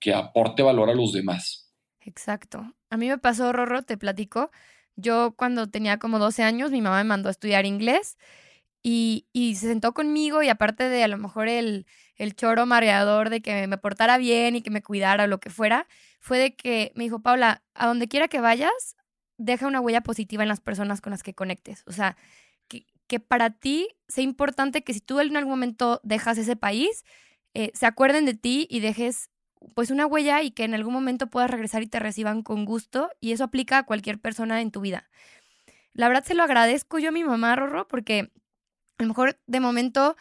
que 0.00 0.12
aporte 0.12 0.62
valor 0.62 0.90
a 0.90 0.94
los 0.94 1.12
demás. 1.12 1.72
Exacto. 2.00 2.74
A 2.90 2.96
mí 2.96 3.08
me 3.08 3.18
pasó, 3.18 3.52
Rorro, 3.52 3.82
te 3.82 3.96
platico. 3.96 4.50
Yo 4.96 5.34
cuando 5.36 5.68
tenía 5.70 5.98
como 5.98 6.18
12 6.18 6.42
años, 6.42 6.70
mi 6.70 6.80
mamá 6.80 6.98
me 6.98 7.08
mandó 7.08 7.28
a 7.28 7.32
estudiar 7.32 7.66
inglés 7.66 8.18
y, 8.86 9.54
se 9.56 9.66
sentó 9.66 9.94
conmigo 9.94 10.42
y 10.42 10.50
aparte 10.50 10.88
de 10.90 11.02
a 11.02 11.08
lo 11.08 11.16
mejor 11.16 11.48
el, 11.48 11.86
el 12.16 12.36
choro 12.36 12.66
mareador 12.66 13.30
de 13.30 13.40
que 13.40 13.66
me 13.66 13.78
portara 13.78 14.18
bien 14.18 14.56
y 14.56 14.62
que 14.62 14.70
me 14.70 14.82
cuidara 14.82 15.24
o 15.24 15.26
lo 15.26 15.40
que 15.40 15.48
fuera, 15.48 15.88
fue 16.20 16.38
de 16.38 16.54
que 16.54 16.92
me 16.94 17.04
dijo, 17.04 17.20
Paula, 17.20 17.62
a 17.74 17.86
donde 17.86 18.08
quiera 18.08 18.28
que 18.28 18.40
vayas, 18.40 18.96
deja 19.38 19.66
una 19.66 19.80
huella 19.80 20.02
positiva 20.02 20.42
en 20.42 20.50
las 20.50 20.60
personas 20.60 21.00
con 21.00 21.12
las 21.12 21.22
que 21.22 21.34
conectes. 21.34 21.82
O 21.86 21.92
sea, 21.92 22.18
que, 22.68 22.84
que 23.06 23.20
para 23.20 23.50
ti 23.50 23.88
sea 24.06 24.22
importante 24.22 24.84
que 24.84 24.92
si 24.92 25.00
tú 25.00 25.18
en 25.18 25.36
algún 25.36 25.52
momento 25.52 26.00
dejas 26.04 26.36
ese 26.36 26.54
país, 26.54 27.04
eh, 27.54 27.70
se 27.72 27.86
acuerden 27.86 28.26
de 28.26 28.34
ti 28.34 28.66
y 28.68 28.80
dejes 28.80 29.30
pues 29.74 29.90
una 29.90 30.04
huella 30.06 30.42
y 30.42 30.50
que 30.50 30.64
en 30.64 30.74
algún 30.74 30.92
momento 30.92 31.28
puedas 31.28 31.50
regresar 31.50 31.82
y 31.82 31.86
te 31.86 32.00
reciban 32.00 32.42
con 32.42 32.66
gusto 32.66 33.08
y 33.18 33.32
eso 33.32 33.44
aplica 33.44 33.78
a 33.78 33.86
cualquier 33.86 34.20
persona 34.20 34.60
en 34.60 34.70
tu 34.70 34.82
vida. 34.82 35.08
La 35.94 36.08
verdad 36.08 36.24
se 36.24 36.34
lo 36.34 36.42
agradezco 36.42 36.98
yo 36.98 37.08
a 37.08 37.12
mi 37.12 37.24
mamá, 37.24 37.56
Rorro, 37.56 37.88
porque 37.88 38.30
a 38.98 39.02
lo 39.02 39.08
mejor 39.08 39.38
de 39.46 39.60
momento, 39.60 40.16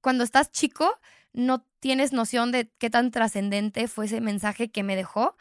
cuando 0.00 0.24
estás 0.24 0.50
chico, 0.50 0.98
no 1.32 1.66
tienes 1.80 2.12
noción 2.12 2.52
de 2.52 2.70
qué 2.78 2.90
tan 2.90 3.10
trascendente 3.10 3.88
fue 3.88 4.06
ese 4.06 4.20
mensaje 4.20 4.70
que 4.70 4.82
me 4.82 4.96
dejó, 4.96 5.36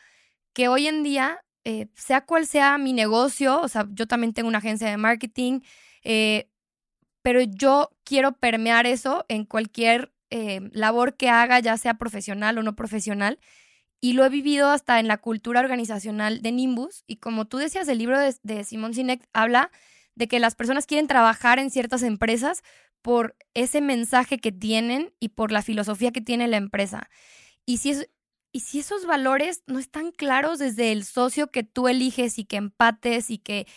que 0.53 0.67
hoy 0.67 0.87
en 0.87 1.03
día, 1.03 1.43
eh, 1.63 1.87
sea 1.95 2.25
cual 2.25 2.45
sea 2.47 2.77
mi 2.77 2.93
negocio, 2.93 3.61
o 3.61 3.67
sea, 3.67 3.87
yo 3.91 4.07
también 4.07 4.33
tengo 4.33 4.49
una 4.49 4.57
agencia 4.57 4.89
de 4.89 4.97
marketing, 4.97 5.61
eh, 6.03 6.49
pero 7.21 7.41
yo 7.41 7.91
quiero 8.03 8.33
permear 8.33 8.85
eso 8.85 9.25
en 9.29 9.45
cualquier 9.45 10.13
eh, 10.29 10.61
labor 10.73 11.15
que 11.15 11.29
haga, 11.29 11.59
ya 11.59 11.77
sea 11.77 11.93
profesional 11.93 12.57
o 12.57 12.63
no 12.63 12.75
profesional. 12.75 13.39
Y 14.01 14.13
lo 14.13 14.25
he 14.25 14.29
vivido 14.29 14.69
hasta 14.69 14.99
en 14.99 15.07
la 15.07 15.17
cultura 15.19 15.61
organizacional 15.61 16.41
de 16.41 16.51
Nimbus. 16.51 17.05
Y 17.07 17.17
como 17.17 17.45
tú 17.45 17.57
decías, 17.57 17.87
el 17.87 17.99
libro 17.99 18.19
de, 18.19 18.35
de 18.43 18.65
Simón 18.65 18.93
Sinek 18.93 19.25
habla 19.31 19.71
de 20.15 20.27
que 20.27 20.39
las 20.39 20.55
personas 20.55 20.85
quieren 20.85 21.07
trabajar 21.07 21.59
en 21.59 21.71
ciertas 21.71 22.03
empresas 22.03 22.63
por 23.01 23.35
ese 23.53 23.81
mensaje 23.81 24.39
que 24.39 24.51
tienen 24.51 25.13
y 25.19 25.29
por 25.29 25.51
la 25.51 25.61
filosofía 25.61 26.11
que 26.11 26.21
tiene 26.21 26.47
la 26.47 26.57
empresa. 26.57 27.09
Y 27.65 27.77
si, 27.77 27.93
y 28.51 28.61
si 28.61 28.79
esos 28.79 29.05
valores 29.05 29.63
no 29.67 29.79
están 29.79 30.11
claros 30.11 30.59
desde 30.59 30.91
el 30.91 31.03
socio 31.03 31.51
que 31.51 31.63
tú 31.63 31.87
eliges 31.87 32.39
y 32.39 32.45
que 32.45 32.57
empates 32.57 33.29
y 33.29 33.39
que 33.39 33.67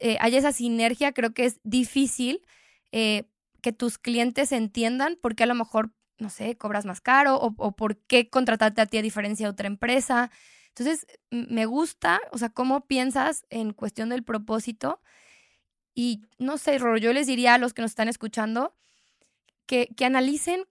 eh, 0.00 0.16
haya 0.20 0.38
esa 0.38 0.52
sinergia, 0.52 1.12
creo 1.12 1.32
que 1.32 1.44
es 1.44 1.60
difícil 1.62 2.44
eh, 2.90 3.24
que 3.60 3.72
tus 3.72 3.98
clientes 3.98 4.52
entiendan 4.52 5.16
por 5.20 5.36
qué 5.36 5.44
a 5.44 5.46
lo 5.46 5.54
mejor, 5.54 5.92
no 6.18 6.30
sé, 6.30 6.56
cobras 6.56 6.84
más 6.84 7.00
caro 7.00 7.36
o, 7.36 7.54
o 7.58 7.72
por 7.76 7.98
qué 7.98 8.30
contratarte 8.30 8.80
a 8.80 8.86
ti 8.86 8.98
a 8.98 9.02
diferencia 9.02 9.46
de 9.46 9.50
otra 9.50 9.68
empresa. 9.68 10.30
Entonces, 10.68 11.06
me 11.30 11.66
gusta, 11.66 12.20
o 12.32 12.38
sea, 12.38 12.48
cómo 12.48 12.86
piensas 12.86 13.44
en 13.50 13.72
cuestión 13.72 14.08
del 14.08 14.24
propósito 14.24 15.00
y 15.94 16.22
no 16.38 16.58
sé, 16.58 16.78
Roro, 16.78 16.96
yo 16.96 17.12
les 17.12 17.26
diría 17.26 17.54
a 17.54 17.58
los 17.58 17.74
que 17.74 17.82
nos 17.82 17.90
están 17.90 18.08
escuchando 18.08 18.74
que, 19.66 19.88
que 19.96 20.04
analicen 20.04 20.64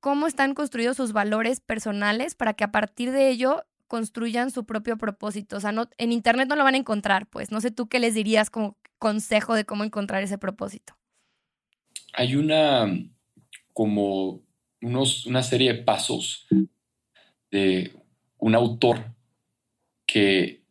cómo 0.00 0.26
están 0.26 0.54
construidos 0.54 0.96
sus 0.96 1.12
valores 1.12 1.60
personales 1.60 2.34
para 2.34 2.54
que 2.54 2.64
a 2.64 2.72
partir 2.72 3.12
de 3.12 3.28
ello 3.28 3.64
construyan 3.86 4.50
su 4.50 4.64
propio 4.64 4.96
propósito. 4.96 5.56
O 5.56 5.60
sea, 5.60 5.72
no, 5.72 5.88
en 5.98 6.12
internet 6.12 6.48
no 6.48 6.56
lo 6.56 6.64
van 6.64 6.74
a 6.74 6.78
encontrar, 6.78 7.28
pues. 7.28 7.50
No 7.50 7.60
sé 7.60 7.70
tú 7.70 7.88
qué 7.88 7.98
les 7.98 8.14
dirías 8.14 8.50
como 8.50 8.76
consejo 8.98 9.54
de 9.54 9.64
cómo 9.64 9.84
encontrar 9.84 10.22
ese 10.22 10.38
propósito. 10.38 10.94
Hay 12.12 12.36
una, 12.36 12.86
como 13.72 14.42
unos, 14.80 15.26
una 15.26 15.42
serie 15.42 15.72
de 15.72 15.82
pasos 15.82 16.46
de 17.50 17.92
un 18.38 18.54
autor 18.54 19.14
que 20.06 20.62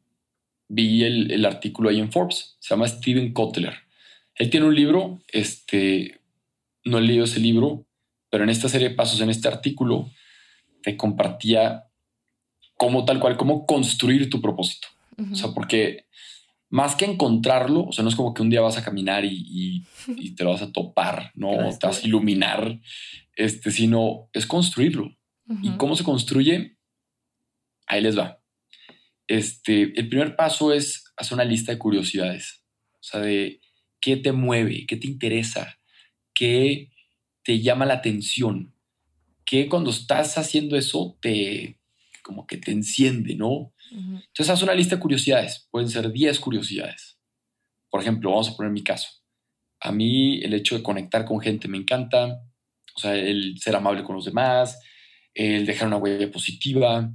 vi 0.67 1.03
el, 1.03 1.31
el 1.31 1.45
artículo 1.45 1.89
ahí 1.89 1.99
en 1.99 2.11
Forbes. 2.11 2.57
Se 2.59 2.73
llama 2.73 2.87
Steven 2.87 3.33
Kotler. 3.33 3.84
Él 4.35 4.49
tiene 4.49 4.65
un 4.65 4.75
libro, 4.75 5.21
este, 5.31 6.19
no 6.83 6.97
he 6.97 7.01
leído 7.01 7.25
ese 7.25 7.39
libro, 7.39 7.85
pero 8.29 8.43
en 8.43 8.49
esta 8.49 8.69
serie 8.69 8.89
de 8.89 8.95
pasos, 8.95 9.21
en 9.21 9.29
este 9.29 9.47
artículo, 9.47 10.11
te 10.83 10.97
compartía 10.97 11.85
cómo 12.77 13.05
tal 13.05 13.19
cual, 13.19 13.37
cómo 13.37 13.65
construir 13.65 14.29
tu 14.29 14.41
propósito. 14.41 14.87
O 15.31 15.35
sea, 15.35 15.51
porque 15.51 16.05
más 16.69 16.95
que 16.95 17.05
encontrarlo, 17.05 17.85
o 17.85 17.91
sea, 17.93 18.03
no 18.03 18.09
es 18.09 18.15
como 18.15 18.33
que 18.33 18.41
un 18.41 18.49
día 18.49 18.59
vas 18.59 18.77
a 18.77 18.83
caminar 18.83 19.23
y, 19.23 19.85
te 20.35 20.43
lo 20.43 20.51
vas 20.51 20.61
a 20.61 20.71
topar, 20.71 21.31
no 21.35 21.51
te 21.79 21.87
vas 21.87 22.03
a 22.03 22.07
iluminar, 22.07 22.79
este, 23.35 23.71
sino 23.71 24.29
es 24.33 24.45
construirlo. 24.45 25.15
¿Y 25.61 25.69
cómo 25.77 25.95
se 25.95 26.03
construye? 26.03 26.77
Ahí 27.85 28.01
les 28.01 28.17
va. 28.17 28.41
Este, 29.27 29.97
el 29.99 30.09
primer 30.09 30.35
paso 30.35 30.73
es 30.73 31.13
hacer 31.17 31.35
una 31.35 31.45
lista 31.45 31.71
de 31.71 31.77
curiosidades. 31.77 32.63
O 32.93 33.03
sea, 33.03 33.19
de 33.21 33.61
qué 34.05 34.17
te 34.17 34.31
mueve, 34.33 34.85
qué 34.85 34.97
te 34.97 35.07
interesa, 35.07 35.79
qué 36.35 36.91
te 37.43 37.59
llama 37.61 37.87
la 37.87 37.95
atención, 37.95 38.71
qué 39.43 39.67
cuando 39.67 39.89
estás 39.89 40.37
haciendo 40.37 40.77
eso 40.77 41.17
te 41.19 41.79
como 42.21 42.45
que 42.45 42.57
te 42.57 42.69
enciende, 42.69 43.33
¿no? 43.35 43.73
Entonces 43.91 44.51
haz 44.51 44.61
una 44.61 44.75
lista 44.75 44.97
de 44.97 45.01
curiosidades, 45.01 45.67
pueden 45.71 45.89
ser 45.89 46.11
10 46.11 46.39
curiosidades. 46.39 47.17
Por 47.89 47.99
ejemplo, 47.99 48.29
vamos 48.29 48.47
a 48.47 48.55
poner 48.55 48.71
mi 48.71 48.83
caso. 48.83 49.09
A 49.79 49.91
mí 49.91 50.39
el 50.43 50.53
hecho 50.53 50.77
de 50.77 50.83
conectar 50.83 51.25
con 51.25 51.39
gente 51.39 51.67
me 51.67 51.79
encanta, 51.79 52.43
o 52.95 52.99
sea, 52.99 53.15
el 53.15 53.57
ser 53.57 53.75
amable 53.75 54.03
con 54.03 54.15
los 54.15 54.25
demás, 54.25 54.79
el 55.33 55.65
dejar 55.65 55.87
una 55.87 55.97
huella 55.97 56.29
positiva. 56.29 57.11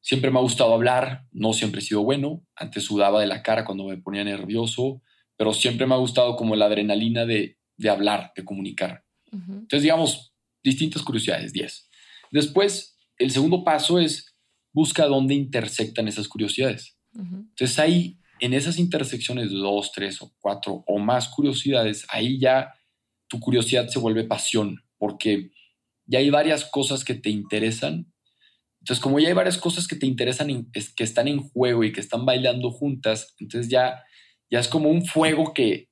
Siempre 0.00 0.32
me 0.32 0.40
ha 0.40 0.42
gustado 0.42 0.74
hablar, 0.74 1.24
no 1.30 1.52
siempre 1.52 1.80
he 1.80 1.84
sido 1.84 2.02
bueno. 2.02 2.44
Antes 2.56 2.82
sudaba 2.82 3.20
de 3.20 3.28
la 3.28 3.44
cara 3.44 3.64
cuando 3.64 3.84
me 3.84 3.96
ponía 3.96 4.24
nervioso 4.24 5.02
pero 5.42 5.54
siempre 5.54 5.88
me 5.88 5.94
ha 5.96 5.98
gustado 5.98 6.36
como 6.36 6.54
la 6.54 6.66
adrenalina 6.66 7.26
de, 7.26 7.58
hablar, 7.90 8.32
de 8.36 8.44
comunicar. 8.44 9.04
Entonces, 9.32 9.82
digamos, 9.82 10.32
distintas 10.62 11.02
curiosidades, 11.02 11.52
10. 11.52 11.90
Después, 12.30 12.96
el 13.18 13.32
segundo 13.32 13.64
paso 13.64 13.98
es 13.98 14.36
busca 14.72 15.04
dónde 15.06 15.34
intersectan 15.34 16.06
esas 16.06 16.28
curiosidades. 16.28 16.96
Entonces, 17.12 17.76
ahí, 17.80 18.20
en 18.38 18.54
esas 18.54 18.78
intersecciones 18.78 19.50
de 19.50 19.56
dos, 19.56 19.90
tres 19.90 20.22
o 20.22 20.32
cuatro 20.38 20.84
o 20.86 21.00
más 21.00 21.28
curiosidades, 21.28 22.06
ahí 22.08 22.38
ya 22.38 22.72
tu 23.26 23.40
curiosidad 23.40 23.88
se 23.88 23.98
vuelve 23.98 24.22
pasión, 24.22 24.84
porque 24.96 25.50
ya 26.06 26.20
hay 26.20 26.30
varias 26.30 26.64
cosas 26.64 27.02
que 27.02 27.14
te 27.14 27.30
interesan. 27.30 28.12
Entonces, 28.78 29.02
como 29.02 29.18
ya 29.18 29.26
hay 29.26 29.34
varias 29.34 29.58
cosas 29.58 29.88
que 29.88 29.96
te 29.96 30.06
interesan, 30.06 30.70
que 30.70 31.02
están 31.02 31.26
en 31.26 31.40
juego 31.40 31.82
y 31.82 31.92
que 31.92 32.00
están 32.00 32.24
bailando 32.24 32.70
juntas, 32.70 33.34
entonces 33.40 33.68
ya 33.68 34.04
ya 34.52 34.60
es 34.60 34.68
como 34.68 34.90
un 34.90 35.06
fuego 35.06 35.54
que, 35.54 35.88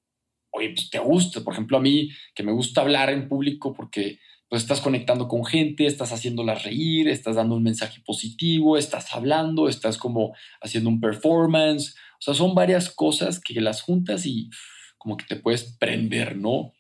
pues 0.53 0.91
te 0.91 0.99
gusta. 0.99 1.41
Por 1.41 1.55
ejemplo, 1.55 1.79
a 1.79 1.81
mí 1.81 2.11
que 2.35 2.43
me 2.43 2.53
gusta 2.53 2.83
hablar 2.83 3.09
en 3.09 3.27
público 3.27 3.73
porque 3.73 4.19
pues 4.51 4.63
estás 4.63 4.83
conectando 4.83 5.29
con 5.29 5.47
gente, 5.47 5.87
estás 5.87 6.13
haciéndolas 6.13 6.65
reír, 6.65 7.09
estás 7.09 7.37
dando 7.37 7.55
un 7.55 7.63
mensaje 7.63 8.03
positivo, 8.05 8.77
estás 8.77 9.15
hablando, 9.15 9.67
estás 9.67 9.97
como 9.97 10.35
haciendo 10.61 10.91
un 10.91 11.01
performance. 11.01 11.95
O 12.19 12.23
sea, 12.23 12.35
son 12.35 12.55
varias 12.55 12.91
cosas 12.91 13.41
que 13.41 13.59
las 13.63 13.81
juntas 13.81 14.27
y 14.27 14.51
como 14.99 15.17
que 15.17 15.25
te 15.25 15.37
puedes 15.37 15.79
prender, 15.79 16.37
¿no? 16.37 16.75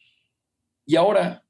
Y 0.84 0.96
ahora, 0.96 1.46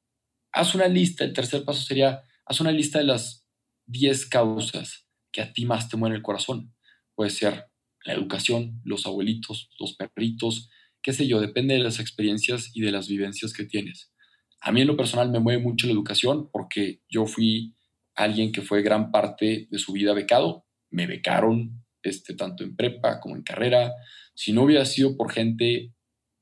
haz 0.53 0.77
una 0.77 0.87
lista. 0.87 1.25
El 1.25 1.33
tercer 1.33 1.65
paso 1.65 1.83
sería, 1.83 2.23
haz 2.47 2.61
una 2.61 2.71
lista 2.71 3.01
de 3.01 3.07
las 3.07 3.49
10 3.87 4.27
causas 4.27 5.09
que 5.33 5.43
a 5.43 5.53
ti 5.53 5.65
más 5.67 5.89
te 5.89 5.97
mueven 5.97 6.15
el 6.15 6.23
corazón. 6.23 6.73
puede 7.17 7.31
ser 7.31 7.70
la 8.05 8.15
educación, 8.15 8.81
los 8.85 9.07
abuelitos, 9.07 9.71
los 9.79 9.97
perritos, 9.97 10.71
qué 11.03 11.13
sé 11.13 11.27
yo, 11.27 11.41
depende 11.41 11.75
de 11.75 11.81
las 11.81 12.01
experiencias 12.01 12.71
y 12.75 12.81
de 12.81 12.93
las 12.93 13.09
vivencias 13.09 13.53
que 13.53 13.65
tienes. 13.65 14.13
A 14.61 14.73
mí 14.73 14.83
en 14.83 14.87
lo 14.87 14.97
personal 14.97 15.31
me 15.31 15.41
mueve 15.41 15.63
mucho 15.63 15.87
la 15.87 15.93
educación 15.93 16.51
porque 16.51 17.01
yo 17.09 17.27
fui 17.27 17.75
alguien 18.15 18.53
que 18.53 18.63
fue 18.63 18.83
gran 18.83 19.11
parte 19.11 19.69
de 19.71 19.79
su 19.79 19.93
vida 19.93 20.13
becado, 20.13 20.67
me 20.91 21.07
becaron 21.07 21.85
este, 22.03 22.35
tanto 22.35 22.65
en 22.65 22.77
prepa 22.77 23.21
como 23.21 23.37
en 23.37 23.43
carrera. 23.43 23.93
Si 24.35 24.53
no 24.53 24.65
hubiera 24.65 24.85
sido 24.85 25.17
por 25.17 25.33
gente 25.33 25.95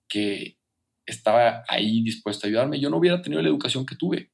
que 0.08 0.58
estaba 1.06 1.64
ahí 1.68 2.02
dispuesta 2.02 2.46
a 2.46 2.48
ayudarme, 2.48 2.80
yo 2.80 2.90
no 2.90 2.98
hubiera 2.98 3.22
tenido 3.22 3.42
la 3.42 3.48
educación 3.48 3.86
que 3.86 3.96
tuve. 3.96 4.32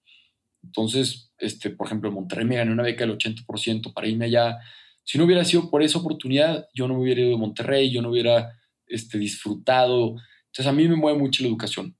Entonces, 0.62 1.32
este, 1.38 1.70
por 1.70 1.86
ejemplo, 1.86 2.08
en 2.08 2.14
Monterrey 2.14 2.46
me 2.46 2.56
gané 2.56 2.72
una 2.72 2.82
beca 2.82 3.04
del 3.04 3.16
80% 3.16 3.92
para 3.92 4.08
irme 4.08 4.26
allá. 4.26 4.58
Si 5.04 5.18
no 5.18 5.24
hubiera 5.24 5.44
sido 5.44 5.70
por 5.70 5.82
esa 5.82 5.98
oportunidad, 5.98 6.66
yo 6.74 6.88
no 6.88 6.94
me 6.94 7.00
hubiera 7.00 7.20
ido 7.20 7.30
de 7.30 7.36
Monterrey, 7.36 7.90
yo 7.90 8.02
no 8.02 8.10
hubiera 8.10 8.58
este, 8.86 9.18
disfrutado. 9.18 10.16
Entonces, 10.46 10.66
a 10.66 10.72
mí 10.72 10.88
me 10.88 10.96
mueve 10.96 11.18
mucho 11.18 11.42
la 11.42 11.48
educación. 11.48 11.96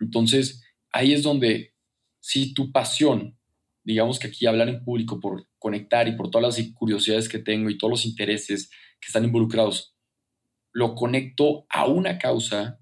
Entonces, 0.00 0.62
ahí 0.92 1.12
es 1.12 1.22
donde, 1.22 1.74
si 2.20 2.54
tu 2.54 2.72
pasión, 2.72 3.36
digamos 3.82 4.18
que 4.18 4.28
aquí 4.28 4.46
hablar 4.46 4.68
en 4.68 4.84
público 4.84 5.20
por 5.20 5.48
conectar 5.58 6.08
y 6.08 6.12
por 6.12 6.30
todas 6.30 6.58
las 6.58 6.68
curiosidades 6.74 7.28
que 7.28 7.38
tengo 7.38 7.70
y 7.70 7.78
todos 7.78 7.90
los 7.90 8.06
intereses 8.06 8.70
que 9.00 9.06
están 9.06 9.24
involucrados, 9.24 9.94
lo 10.72 10.94
conecto 10.94 11.66
a 11.68 11.86
una 11.86 12.18
causa, 12.18 12.78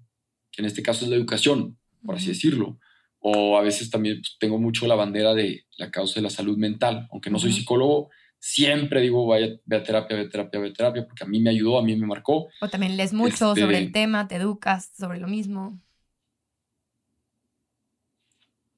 que 0.51 0.61
en 0.61 0.67
este 0.67 0.83
caso 0.83 1.05
es 1.05 1.11
la 1.11 1.17
educación, 1.17 1.77
por 2.03 2.15
así 2.15 2.27
decirlo 2.27 2.79
o 3.27 3.57
a 3.57 3.61
veces 3.63 3.89
también 3.89 4.21
pues, 4.21 4.37
tengo 4.39 4.59
mucho 4.59 4.85
la 4.85 4.93
bandera 4.93 5.33
de 5.33 5.65
la 5.77 5.89
causa 5.89 6.15
de 6.15 6.21
la 6.21 6.29
salud 6.29 6.59
mental. 6.59 7.07
Aunque 7.11 7.31
no 7.31 7.39
soy 7.39 7.53
psicólogo, 7.53 8.11
siempre 8.39 9.01
digo, 9.01 9.25
vaya, 9.25 9.59
ve 9.65 9.77
a 9.77 9.83
terapia, 9.83 10.17
ve 10.17 10.23
a 10.23 10.29
terapia, 10.29 10.59
ve 10.59 10.69
a 10.69 10.73
terapia, 10.73 11.05
porque 11.07 11.23
a 11.23 11.27
mí 11.27 11.39
me 11.39 11.49
ayudó, 11.49 11.79
a 11.79 11.83
mí 11.83 11.95
me 11.95 12.07
marcó. 12.07 12.47
O 12.61 12.69
también 12.69 12.95
lees 12.97 13.13
mucho 13.13 13.55
sobre 13.55 13.77
el 13.77 13.83
este 13.85 13.93
tema, 13.93 14.27
te 14.27 14.35
educas 14.35 14.91
sobre 14.97 15.19
lo 15.19 15.27
mismo. 15.27 15.79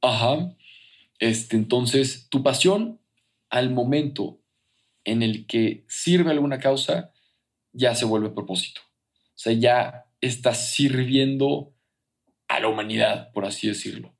Ajá. 0.01 0.55
Este, 1.19 1.55
entonces, 1.55 2.27
tu 2.29 2.43
pasión 2.43 2.99
al 3.49 3.71
momento 3.71 4.39
en 5.03 5.23
el 5.23 5.47
que 5.47 5.85
sirve 5.87 6.31
alguna 6.31 6.59
causa, 6.59 7.11
ya 7.71 7.95
se 7.95 8.05
vuelve 8.05 8.29
propósito. 8.29 8.81
O 8.81 9.39
sea, 9.39 9.53
ya 9.53 10.05
estás 10.21 10.71
sirviendo 10.71 11.73
a 12.47 12.59
la 12.59 12.67
humanidad, 12.67 13.31
por 13.31 13.45
así 13.45 13.67
decirlo. 13.67 14.16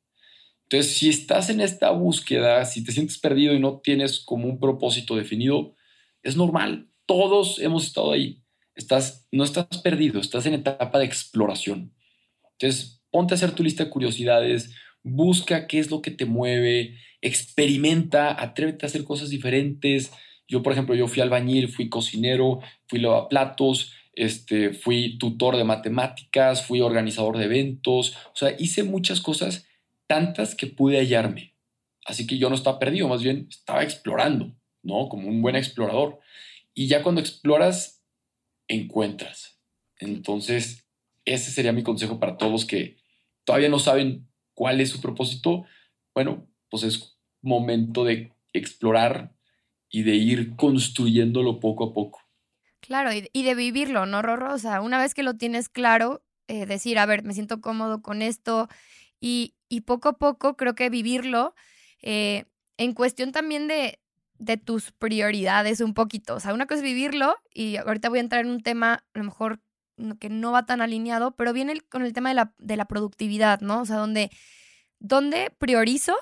Entonces, 0.70 0.98
si 0.98 1.08
estás 1.08 1.50
en 1.50 1.62
esta 1.62 1.92
búsqueda, 1.92 2.66
si 2.66 2.84
te 2.84 2.92
sientes 2.92 3.18
perdido 3.18 3.54
y 3.54 3.60
no 3.60 3.80
tienes 3.80 4.20
como 4.20 4.50
un 4.50 4.60
propósito 4.60 5.16
definido, 5.16 5.76
es 6.24 6.36
normal. 6.36 6.90
Todos 7.06 7.60
hemos 7.60 7.86
estado 7.86 8.12
ahí. 8.12 8.44
Estás, 8.76 9.28
no 9.32 9.46
estás 9.46 9.66
perdido, 9.82 10.20
estás 10.20 10.46
en 10.46 10.56
etapa 10.56 11.00
de 11.00 11.06
exploración. 11.06 11.94
Entonces, 12.60 13.02
ponte 13.12 13.34
a 13.34 13.36
hacer 13.36 13.52
tu 13.52 13.64
lista 13.64 13.86
de 13.86 13.90
curiosidades, 13.90 14.76
busca 15.04 15.68
qué 15.68 15.80
es 15.80 15.90
lo 15.90 16.02
que 16.02 16.12
te 16.12 16.26
mueve, 16.26 16.98
experimenta, 17.22 18.36
atrévete 18.42 18.86
a 18.86 18.88
hacer 18.88 19.06
cosas 19.06 19.30
diferentes. 19.30 20.12
Yo, 20.50 20.64
por 20.64 20.74
ejemplo, 20.74 20.96
yo 20.96 21.08
fui 21.08 21.22
albañil, 21.22 21.70
fui 21.70 21.88
cocinero, 21.88 22.60
fui 22.88 23.00
lavaplatos, 23.00 23.94
este, 24.14 24.74
fui 24.74 25.18
tutor 25.18 25.56
de 25.56 25.64
matemáticas, 25.64 26.66
fui 26.66 26.82
organizador 26.82 27.38
de 27.38 27.46
eventos, 27.46 28.18
o 28.34 28.36
sea, 28.36 28.54
hice 28.60 28.84
muchas 28.84 29.22
cosas 29.22 29.67
tantas 30.08 30.56
que 30.56 30.68
pude 30.68 30.98
hallarme. 30.98 31.54
Así 32.06 32.26
que 32.26 32.38
yo 32.38 32.50
no 32.50 32.56
estaba 32.56 32.80
perdido, 32.80 33.08
más 33.08 33.22
bien 33.22 33.48
estaba 33.50 33.84
explorando, 33.84 34.56
¿no? 34.82 35.10
Como 35.10 35.28
un 35.28 35.42
buen 35.42 35.56
explorador. 35.56 36.20
Y 36.74 36.88
ya 36.88 37.04
cuando 37.04 37.22
exploras, 37.22 38.04
encuentras. 38.68 39.60
Entonces, 40.00 40.88
ese 41.26 41.52
sería 41.52 41.74
mi 41.74 41.84
consejo 41.84 42.20
para 42.20 42.38
todos 42.38 42.66
que 42.66 42.98
todavía 43.44 43.70
no 43.70 43.80
saben 43.80 44.28
cuál 44.54 44.80
es 44.80 44.90
su 44.90 45.02
propósito. 45.02 45.66
Bueno, 46.14 46.48
pues 46.70 46.84
es 46.84 47.18
momento 47.42 48.04
de 48.04 48.32
explorar 48.54 49.34
y 49.90 50.04
de 50.04 50.16
ir 50.16 50.56
construyéndolo 50.56 51.60
poco 51.60 51.86
a 51.86 51.94
poco. 51.94 52.22
Claro, 52.80 53.10
y, 53.12 53.44
de 53.44 53.56
vivirlo, 53.56 54.06
¿no, 54.06 54.22
Rorro? 54.22 54.54
O 54.54 54.58
sea, 54.60 54.82
una 54.82 55.00
vez 55.00 55.14
que 55.14 55.24
lo 55.24 55.34
tienes 55.34 55.68
claro, 55.68 56.24
eh, 56.48 56.66
decir, 56.66 57.00
a 57.00 57.06
ver, 57.06 57.24
me 57.24 57.34
siento 57.34 57.60
cómodo 57.60 58.02
con 58.02 58.22
esto 58.22 58.70
y, 59.20 59.56
y 59.70 59.82
poco 59.82 60.10
a 60.10 60.18
poco 60.18 60.56
creo 60.56 60.76
que 60.76 60.90
vivirlo 60.90 61.56
eh, 62.02 62.46
en 62.78 62.94
cuestión 62.94 63.32
también 63.32 63.68
de, 63.68 64.00
de 64.40 64.58
tus 64.58 64.92
prioridades 64.92 65.82
un 65.82 65.94
poquito. 65.94 66.36
O 66.36 66.40
sea, 66.40 66.54
una 66.54 66.66
cosa 66.66 66.78
es 66.80 66.84
vivirlo 66.84 67.36
y 67.54 67.78
ahorita 67.78 68.10
voy 68.10 68.20
a 68.20 68.22
entrar 68.22 68.46
en 68.46 68.52
un 68.52 68.62
tema 68.62 69.04
a 69.14 69.18
lo 69.18 69.24
mejor 69.24 69.60
que 70.20 70.30
no 70.30 70.52
va 70.52 70.66
tan 70.66 70.82
alineado, 70.82 71.36
pero 71.36 71.54
viene 71.54 71.82
con 71.82 72.04
el 72.04 72.14
tema 72.14 72.30
de 72.30 72.36
la, 72.36 72.54
de 72.60 72.78
la 72.78 72.86
productividad, 72.86 73.62
¿no? 73.62 73.82
O 73.82 73.86
sea, 73.86 73.98
donde, 73.98 74.30
donde 75.00 75.52
priorizo 75.58 76.16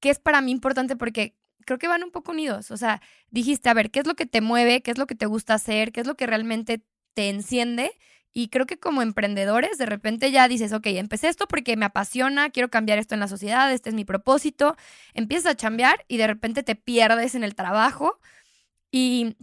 qué 0.00 0.10
es 0.10 0.18
para 0.18 0.42
mí 0.42 0.50
importante 0.50 0.96
porque 0.96 1.34
creo 1.64 1.78
que 1.78 1.88
van 1.88 2.04
un 2.04 2.10
poco 2.10 2.32
unidos. 2.32 2.70
O 2.70 2.76
sea, 2.76 3.00
dijiste, 3.30 3.70
a 3.70 3.74
ver, 3.74 3.90
¿qué 3.90 4.00
es 4.00 4.06
lo 4.06 4.14
que 4.14 4.26
te 4.26 4.42
mueve? 4.42 4.82
¿Qué 4.82 4.90
es 4.90 4.98
lo 4.98 5.06
que 5.06 5.14
te 5.14 5.26
gusta 5.26 5.54
hacer? 5.54 5.92
¿Qué 5.92 6.00
es 6.00 6.06
lo 6.06 6.14
que 6.14 6.26
realmente 6.26 6.82
te 7.14 7.30
enciende? 7.30 7.92
Y 8.36 8.48
creo 8.48 8.66
que 8.66 8.78
como 8.78 9.00
emprendedores, 9.00 9.78
de 9.78 9.86
repente 9.86 10.32
ya 10.32 10.48
dices, 10.48 10.72
ok, 10.72 10.86
empecé 10.88 11.28
esto 11.28 11.46
porque 11.46 11.76
me 11.76 11.86
apasiona, 11.86 12.50
quiero 12.50 12.68
cambiar 12.68 12.98
esto 12.98 13.14
en 13.14 13.20
la 13.20 13.28
sociedad, 13.28 13.72
este 13.72 13.90
es 13.90 13.94
mi 13.94 14.04
propósito. 14.04 14.76
Empiezas 15.14 15.52
a 15.52 15.56
chambear 15.56 16.04
y 16.08 16.16
de 16.16 16.26
repente 16.26 16.64
te 16.64 16.74
pierdes 16.74 17.36
en 17.36 17.44
el 17.44 17.54
trabajo. 17.54 18.18
Y 18.90 19.36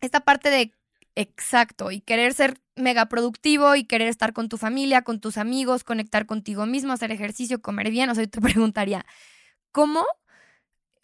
esta 0.00 0.20
parte 0.20 0.50
de, 0.50 0.72
exacto, 1.14 1.92
y 1.92 2.00
querer 2.00 2.34
ser 2.34 2.60
mega 2.74 3.06
productivo 3.06 3.76
y 3.76 3.84
querer 3.84 4.08
estar 4.08 4.32
con 4.32 4.48
tu 4.48 4.58
familia, 4.58 5.02
con 5.02 5.20
tus 5.20 5.38
amigos, 5.38 5.84
conectar 5.84 6.26
contigo 6.26 6.66
mismo, 6.66 6.92
hacer 6.92 7.12
ejercicio, 7.12 7.62
comer 7.62 7.90
bien. 7.90 8.10
O 8.10 8.16
sea, 8.16 8.24
yo 8.24 8.30
te 8.30 8.40
preguntaría, 8.40 9.06
¿cómo 9.70 10.04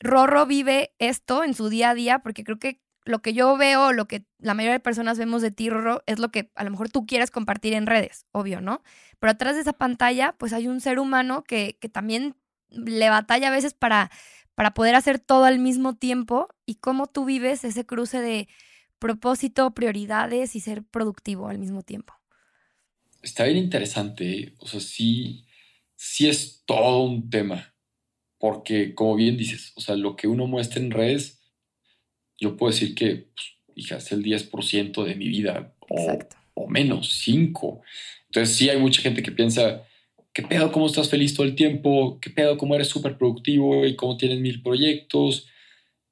Rorro 0.00 0.46
vive 0.46 0.94
esto 0.98 1.44
en 1.44 1.54
su 1.54 1.68
día 1.68 1.90
a 1.90 1.94
día? 1.94 2.18
Porque 2.20 2.42
creo 2.42 2.58
que 2.58 2.80
lo 3.10 3.20
que 3.20 3.34
yo 3.34 3.56
veo, 3.56 3.92
lo 3.92 4.06
que 4.06 4.24
la 4.38 4.54
mayoría 4.54 4.74
de 4.74 4.80
personas 4.80 5.18
vemos 5.18 5.42
de 5.42 5.50
ti, 5.50 5.68
Roro, 5.68 6.02
es 6.06 6.18
lo 6.18 6.30
que 6.30 6.50
a 6.54 6.64
lo 6.64 6.70
mejor 6.70 6.88
tú 6.88 7.06
quieres 7.06 7.30
compartir 7.30 7.74
en 7.74 7.86
redes, 7.86 8.26
obvio, 8.32 8.60
¿no? 8.60 8.82
Pero 9.18 9.32
atrás 9.32 9.54
de 9.56 9.62
esa 9.62 9.72
pantalla, 9.72 10.34
pues 10.38 10.52
hay 10.52 10.68
un 10.68 10.80
ser 10.80 10.98
humano 10.98 11.44
que, 11.44 11.76
que 11.80 11.88
también 11.88 12.36
le 12.70 13.10
batalla 13.10 13.48
a 13.48 13.50
veces 13.50 13.74
para, 13.74 14.10
para 14.54 14.74
poder 14.74 14.94
hacer 14.94 15.18
todo 15.18 15.44
al 15.44 15.58
mismo 15.58 15.96
tiempo 15.96 16.48
y 16.66 16.76
cómo 16.76 17.06
tú 17.06 17.24
vives 17.24 17.64
ese 17.64 17.84
cruce 17.84 18.20
de 18.20 18.48
propósito, 18.98 19.72
prioridades 19.72 20.54
y 20.54 20.60
ser 20.60 20.84
productivo 20.84 21.48
al 21.48 21.58
mismo 21.58 21.82
tiempo. 21.82 22.14
Está 23.22 23.44
bien 23.44 23.56
interesante, 23.56 24.54
o 24.58 24.66
sea, 24.66 24.80
sí, 24.80 25.46
sí 25.96 26.28
es 26.28 26.62
todo 26.64 27.02
un 27.02 27.28
tema, 27.28 27.74
porque 28.38 28.94
como 28.94 29.16
bien 29.16 29.36
dices, 29.36 29.72
o 29.74 29.80
sea, 29.80 29.96
lo 29.96 30.16
que 30.16 30.28
uno 30.28 30.46
muestra 30.46 30.80
en 30.80 30.90
redes 30.90 31.39
yo 32.40 32.56
puedo 32.56 32.72
decir 32.72 32.94
que, 32.94 33.28
pues, 33.34 33.54
hija, 33.74 33.96
es 33.98 34.10
el 34.12 34.24
10% 34.24 35.04
de 35.04 35.14
mi 35.14 35.28
vida 35.28 35.74
o, 35.88 36.18
o, 36.54 36.66
menos, 36.66 37.12
5. 37.20 37.82
Entonces 38.26 38.56
sí 38.56 38.68
hay 38.68 38.78
mucha 38.78 39.02
gente 39.02 39.22
que 39.22 39.30
piensa, 39.30 39.86
¿qué 40.32 40.42
pedo 40.42 40.72
cómo 40.72 40.86
estás 40.86 41.10
feliz 41.10 41.34
todo 41.34 41.46
el 41.46 41.54
tiempo? 41.54 42.18
¿Qué 42.20 42.30
pedo 42.30 42.56
cómo 42.56 42.74
eres 42.74 42.88
súper 42.88 43.18
productivo 43.18 43.86
y 43.86 43.94
cómo 43.94 44.16
tienes 44.16 44.40
mil 44.40 44.62
proyectos? 44.62 45.46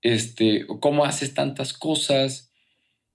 Este, 0.02 0.66
¿Cómo 0.80 1.04
haces 1.04 1.34
tantas 1.34 1.72
cosas? 1.72 2.52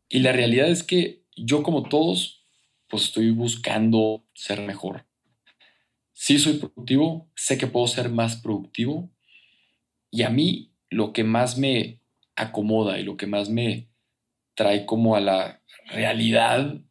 Y 0.09 0.19
la 0.19 0.31
realidad 0.31 0.69
es 0.69 0.83
que 0.83 1.23
yo 1.35 1.63
como 1.63 1.83
todos, 1.83 2.43
pues 2.89 3.03
estoy 3.03 3.31
buscando 3.31 4.25
ser 4.33 4.61
mejor. 4.61 5.05
Sí 6.13 6.39
soy 6.39 6.53
productivo, 6.53 7.27
sé 7.35 7.57
que 7.57 7.67
puedo 7.67 7.87
ser 7.87 8.09
más 8.09 8.35
productivo. 8.37 9.09
Y 10.11 10.23
a 10.23 10.29
mí 10.29 10.71
lo 10.89 11.11
que 11.11 11.23
más 11.23 11.57
me, 11.57 11.99
acomoda 12.35 12.99
y 12.99 13.03
lo 13.03 13.17
que 13.17 13.27
más 13.27 13.49
me 13.49 13.89
trae 14.55 14.85
como 14.85 15.15
a 15.15 15.19
la 15.19 15.61
realidad, 15.87 16.81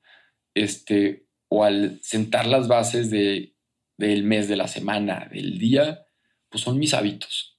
este, 0.55 1.27
o 1.49 1.65
al 1.65 2.01
sentar 2.03 2.47
las 2.47 2.69
bases 2.69 3.11
de, 3.11 3.55
del 3.97 4.25
mes, 4.25 4.49
de 4.49 4.57
la 4.57 4.69
semana, 4.69 5.29
del 5.31 5.59
día, 5.59 6.07
pues 6.49 6.65
son 6.65 6.79
mis 6.79 6.95
hábitos. 6.95 7.59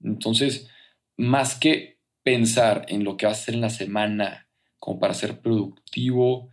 Entonces, 0.00 0.68
más 1.16 1.54
que 1.54 1.98
pensar 2.22 2.86
en 2.88 3.04
lo 3.04 3.16
que 3.16 3.26
vas 3.26 3.38
a 3.38 3.42
hacer 3.42 3.54
en 3.54 3.60
la 3.60 3.70
semana 3.70 4.48
como 4.78 4.98
para 4.98 5.14
ser 5.14 5.40
productivo, 5.40 6.50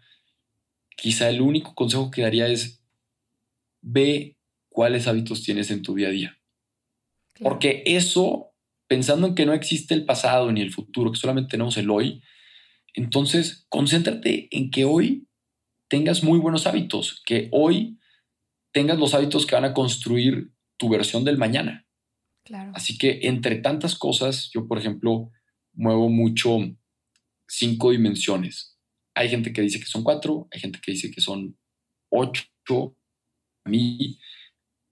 quizá 0.96 1.30
el 1.30 1.42
único 1.42 1.74
consejo 1.74 2.12
que 2.12 2.22
daría 2.22 2.48
es 2.48 2.84
ve 3.82 4.38
cuáles 4.70 5.08
hábitos 5.08 5.44
tienes 5.44 5.72
en 5.72 5.82
tu 5.82 5.96
día 5.96 6.10
a 6.10 6.12
día. 6.12 6.38
Porque 7.40 7.84
eso 7.86 8.49
pensando 8.90 9.28
en 9.28 9.36
que 9.36 9.46
no 9.46 9.54
existe 9.54 9.94
el 9.94 10.04
pasado 10.04 10.52
ni 10.52 10.62
el 10.62 10.74
futuro, 10.74 11.12
que 11.12 11.20
solamente 11.20 11.52
tenemos 11.52 11.78
el 11.78 11.92
hoy, 11.92 12.24
entonces 12.96 13.68
concéntrate 13.70 14.50
en 14.52 14.72
que 14.72 14.84
hoy 14.84 15.28
tengas 15.88 16.24
muy 16.24 16.40
buenos 16.40 16.66
hábitos, 16.66 17.22
que 17.26 17.50
hoy 17.52 18.00
tengas 18.74 18.98
los 18.98 19.14
hábitos 19.14 19.46
que 19.46 19.54
van 19.56 19.66
a 19.66 19.76
construir 19.76 20.52
tu 20.78 20.90
versión 20.90 21.24
del 21.24 21.38
mañana. 21.38 21.86
Así 22.74 22.98
que 22.98 23.20
entre 23.24 23.58
tantas 23.58 23.96
cosas, 23.96 24.50
yo 24.52 24.68
por 24.68 24.80
ejemplo 24.80 25.32
muevo 25.74 26.10
mucho 26.10 26.58
cinco 27.48 27.92
dimensiones. 27.92 28.76
Hay 29.14 29.30
gente 29.30 29.54
que 29.54 29.62
dice 29.62 29.80
que 29.80 29.86
son 29.86 30.04
cuatro, 30.04 30.48
hay 30.52 30.60
gente 30.60 30.80
que 30.84 30.94
dice 30.94 31.12
que 31.12 31.22
son 31.22 31.56
ocho. 32.10 32.48
A 33.66 33.70
mí 33.70 34.20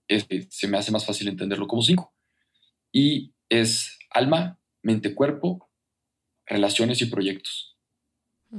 este, 0.08 0.48
se 0.52 0.68
me 0.68 0.78
hace 0.78 0.92
más 0.92 1.04
fácil 1.04 1.28
entenderlo 1.30 1.68
como 1.68 1.82
cinco. 1.82 2.14
Y 2.92 3.34
es 3.50 3.98
alma, 4.10 4.60
mente, 4.82 5.16
cuerpo, 5.16 5.70
relaciones 6.46 7.02
y 7.02 7.06
proyectos. 7.06 7.78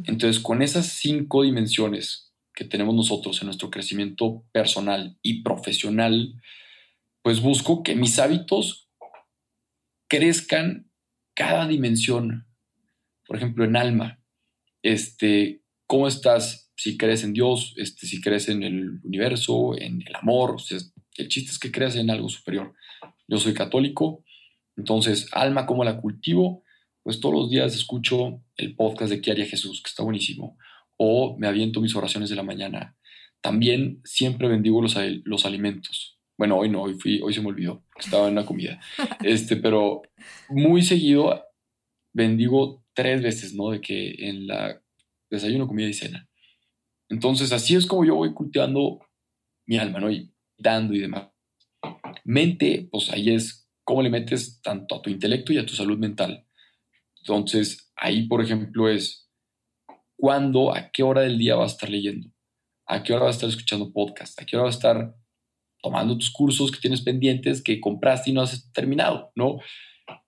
Entonces, 0.05 0.42
con 0.42 0.61
esas 0.61 0.87
cinco 0.87 1.42
dimensiones 1.42 2.33
que 2.55 2.64
tenemos 2.64 2.94
nosotros 2.94 3.40
en 3.40 3.46
nuestro 3.46 3.70
crecimiento 3.70 4.44
personal 4.53 5.16
y 5.22 5.42
profesional, 5.42 6.35
pues 7.22 7.40
busco 7.40 7.83
que 7.83 7.94
mis 7.94 8.18
hábitos 8.18 8.88
crezcan 10.09 10.90
cada 11.35 11.66
dimensión. 11.66 12.46
Por 13.27 13.37
ejemplo, 13.37 13.64
en 13.64 13.77
alma, 13.77 14.20
este, 14.83 15.62
¿cómo 15.87 16.09
estás? 16.09 16.70
Si 16.77 16.96
crees 16.96 17.24
en 17.24 17.33
Dios, 17.33 17.74
este, 17.77 18.07
si 18.07 18.20
crees 18.20 18.48
en 18.48 18.62
el 18.62 19.01
universo, 19.05 19.77
en 19.79 20.03
el 20.07 20.14
amor, 20.16 20.57
o 20.57 20.59
sea, 20.59 20.79
el 21.16 21.29
chiste 21.29 21.51
es 21.51 21.59
que 21.59 21.72
creas 21.72 21.96
en 21.96 22.11
algo 22.11 22.29
superior. 22.29 22.74
Yo 23.27 23.38
soy 23.38 23.55
católico, 23.55 24.24
entonces, 24.78 25.28
alma, 25.32 25.66
¿cómo 25.66 25.82
la 25.82 26.00
cultivo? 26.00 26.62
Pues 27.02 27.18
todos 27.18 27.34
los 27.34 27.50
días 27.50 27.74
escucho 27.74 28.44
el 28.56 28.76
podcast 28.76 29.10
de 29.10 29.20
¿Qué 29.20 29.32
haría 29.32 29.44
Jesús? 29.44 29.82
que 29.82 29.88
está 29.88 30.04
buenísimo. 30.04 30.56
O 30.96 31.36
me 31.36 31.48
aviento 31.48 31.80
mis 31.80 31.96
oraciones 31.96 32.30
de 32.30 32.36
la 32.36 32.44
mañana. 32.44 32.96
También 33.40 34.00
siempre 34.04 34.46
bendigo 34.46 34.80
los, 34.80 34.96
los 35.24 35.44
alimentos. 35.44 36.16
Bueno, 36.36 36.56
hoy 36.56 36.68
no, 36.70 36.82
hoy, 36.82 36.94
fui, 36.94 37.20
hoy 37.20 37.34
se 37.34 37.40
me 37.40 37.48
olvidó, 37.48 37.82
estaba 37.98 38.28
en 38.28 38.34
una 38.34 38.46
comida. 38.46 38.80
Este, 39.24 39.56
pero 39.56 40.02
muy 40.48 40.82
seguido 40.82 41.44
bendigo 42.12 42.84
tres 42.94 43.20
veces, 43.20 43.54
¿no? 43.54 43.70
De 43.70 43.80
que 43.80 44.28
en 44.28 44.46
la 44.46 44.80
desayuno, 45.28 45.66
comida 45.66 45.88
y 45.88 45.92
cena. 45.92 46.28
Entonces, 47.08 47.50
así 47.50 47.74
es 47.74 47.84
como 47.84 48.04
yo 48.04 48.14
voy 48.14 48.32
cultivando 48.32 49.00
mi 49.66 49.76
alma, 49.78 49.98
¿no? 49.98 50.08
Y 50.08 50.32
dando 50.56 50.94
y 50.94 51.00
demás. 51.00 51.28
Mente, 52.24 52.88
pues 52.90 53.10
ahí 53.10 53.34
es 53.34 53.67
cómo 53.88 54.03
le 54.03 54.11
metes 54.11 54.61
tanto 54.61 54.96
a 54.96 55.01
tu 55.01 55.09
intelecto 55.09 55.51
y 55.51 55.57
a 55.57 55.64
tu 55.64 55.72
salud 55.72 55.96
mental. 55.96 56.46
Entonces, 57.22 57.90
ahí, 57.96 58.29
por 58.29 58.42
ejemplo, 58.42 58.87
es 58.87 59.31
cuándo, 60.14 60.74
a 60.74 60.90
qué 60.90 61.03
hora 61.03 61.22
del 61.22 61.38
día 61.38 61.57
vas 61.57 61.72
a 61.72 61.74
estar 61.77 61.88
leyendo, 61.88 62.29
a 62.87 63.03
qué 63.03 63.14
hora 63.14 63.24
vas 63.24 63.37
a 63.37 63.38
estar 63.38 63.48
escuchando 63.48 63.90
podcast, 63.90 64.38
a 64.38 64.44
qué 64.44 64.57
hora 64.57 64.66
vas 64.66 64.74
a 64.74 64.79
estar 64.79 65.14
tomando 65.83 66.18
tus 66.18 66.31
cursos 66.31 66.70
que 66.70 66.81
tienes 66.81 67.01
pendientes, 67.01 67.62
que 67.62 67.81
compraste 67.81 68.29
y 68.29 68.35
no 68.35 68.42
has 68.42 68.70
terminado, 68.72 69.33
¿no? 69.35 69.57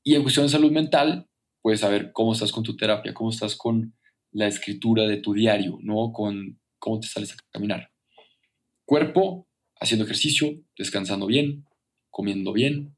Y 0.02 0.14
en 0.14 0.22
cuestión 0.22 0.46
de 0.46 0.52
salud 0.52 0.72
mental, 0.72 1.28
pues 1.60 1.80
saber 1.80 2.12
cómo 2.14 2.32
estás 2.32 2.52
con 2.52 2.62
tu 2.62 2.78
terapia, 2.78 3.12
cómo 3.12 3.28
estás 3.28 3.56
con 3.56 3.94
la 4.32 4.46
escritura 4.46 5.06
de 5.06 5.18
tu 5.18 5.34
diario, 5.34 5.76
¿no? 5.82 6.12
Con 6.14 6.58
cómo 6.78 6.98
te 6.98 7.08
sales 7.08 7.32
a 7.32 7.36
caminar. 7.50 7.90
Cuerpo, 8.86 9.50
haciendo 9.78 10.06
ejercicio, 10.06 10.48
descansando 10.78 11.26
bien, 11.26 11.66
comiendo 12.08 12.54
bien. 12.54 12.96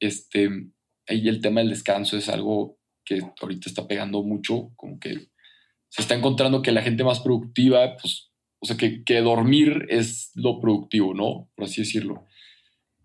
Este, 0.00 0.48
ahí 1.06 1.28
el 1.28 1.40
tema 1.40 1.60
del 1.60 1.70
descanso 1.70 2.16
es 2.16 2.28
algo 2.28 2.78
que 3.04 3.20
ahorita 3.40 3.68
está 3.68 3.86
pegando 3.86 4.22
mucho, 4.22 4.72
como 4.76 4.98
que 4.98 5.28
se 5.88 6.02
está 6.02 6.14
encontrando 6.14 6.62
que 6.62 6.72
la 6.72 6.82
gente 6.82 7.04
más 7.04 7.20
productiva, 7.20 7.96
pues 7.96 8.30
o 8.58 8.66
sea, 8.66 8.76
que, 8.76 9.04
que, 9.04 9.20
dormir 9.20 9.86
es 9.90 10.30
lo 10.34 10.60
productivo, 10.60 11.14
¿no? 11.14 11.50
Por 11.54 11.66
así 11.66 11.82
decirlo. 11.82 12.26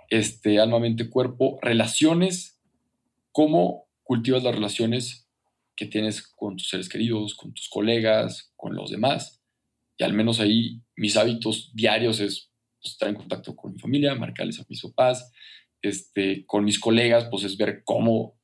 Este, 0.09 0.59
alma, 0.59 0.79
mente, 0.79 1.09
cuerpo, 1.09 1.59
relaciones, 1.61 2.59
cómo 3.31 3.87
cultivas 4.03 4.43
las 4.43 4.55
relaciones 4.55 5.29
que 5.75 5.85
tienes 5.85 6.27
con 6.27 6.57
tus 6.57 6.69
seres 6.69 6.89
queridos, 6.89 7.35
con 7.35 7.53
tus 7.53 7.69
colegas, 7.69 8.51
con 8.55 8.75
los 8.75 8.91
demás. 8.91 9.41
Y 9.97 10.03
al 10.03 10.13
menos 10.13 10.39
ahí 10.39 10.81
mis 10.95 11.17
hábitos 11.17 11.71
diarios 11.73 12.19
es 12.19 12.51
pues, 12.81 12.93
estar 12.93 13.09
en 13.09 13.15
contacto 13.15 13.55
con 13.55 13.73
mi 13.73 13.79
familia, 13.79 14.15
marcarles 14.15 14.59
a 14.59 14.65
mis 14.67 14.81
papás, 14.81 15.31
este, 15.81 16.45
con 16.45 16.63
mis 16.63 16.79
colegas, 16.79 17.27
pues 17.29 17.43
es 17.43 17.57
ver 17.57 17.83
cómo, 17.83 18.39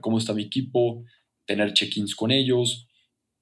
cómo 0.00 0.18
está 0.18 0.32
mi 0.32 0.44
equipo, 0.44 1.04
tener 1.46 1.72
check-ins 1.72 2.14
con 2.14 2.30
ellos, 2.30 2.88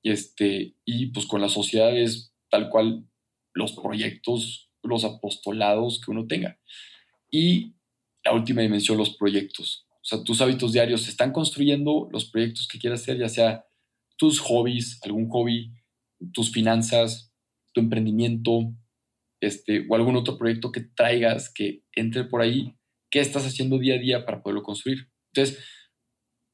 este, 0.03 0.77
y 0.85 1.07
pues 1.07 1.27
con 1.27 1.41
las 1.41 1.53
sociedades 1.53 2.35
tal 2.51 2.69
cual 2.69 3.07
los 3.55 3.73
proyectos, 3.73 4.71
los 4.83 5.05
apostolados 5.05 6.01
que 6.01 6.11
uno 6.11 6.27
tenga. 6.27 6.59
Y 7.31 7.77
la 8.25 8.33
última 8.33 8.63
dimensión, 8.63 8.99
los 8.99 9.17
proyectos. 9.17 9.87
O 9.91 10.05
sea, 10.05 10.25
tus 10.25 10.41
hábitos 10.41 10.73
diarios 10.73 11.03
se 11.03 11.11
están 11.11 11.33
construyendo 11.33 12.09
los 12.11 12.31
proyectos 12.31 12.67
que 12.67 12.79
quieras 12.79 13.03
hacer, 13.03 13.19
ya 13.19 13.29
sea 13.29 13.65
tus 14.17 14.41
hobbies, 14.41 14.99
algún 15.03 15.29
hobby, 15.29 15.73
tus 16.33 16.51
finanzas, 16.51 17.33
tu 17.73 17.81
emprendimiento, 17.81 18.75
este, 19.41 19.87
o 19.89 19.95
algún 19.95 20.17
otro 20.17 20.37
proyecto 20.37 20.73
que 20.73 20.81
traigas, 20.81 21.53
que 21.53 21.85
entre 21.93 22.25
por 22.25 22.43
ahí, 22.43 22.75
qué 23.11 23.21
estás 23.21 23.47
haciendo 23.47 23.79
día 23.79 23.95
a 23.95 23.99
día 23.99 24.25
para 24.25 24.43
poderlo 24.43 24.63
construir. 24.63 25.11
Entonces, 25.33 25.65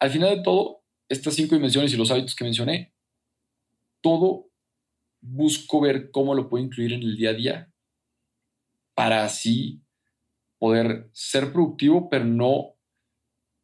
al 0.00 0.10
final 0.10 0.36
de 0.36 0.42
todo, 0.42 0.82
estas 1.08 1.34
cinco 1.34 1.54
dimensiones 1.54 1.92
y 1.92 1.96
los 1.96 2.10
hábitos 2.10 2.34
que 2.34 2.44
mencioné, 2.44 2.94
todo 4.02 4.50
busco 5.20 5.80
ver 5.80 6.10
cómo 6.10 6.34
lo 6.34 6.48
puedo 6.48 6.64
incluir 6.64 6.92
en 6.92 7.02
el 7.02 7.16
día 7.16 7.30
a 7.30 7.34
día 7.34 7.72
para 8.94 9.24
así 9.24 9.82
poder 10.58 11.10
ser 11.12 11.52
productivo, 11.52 12.08
pero 12.08 12.24
no, 12.24 12.76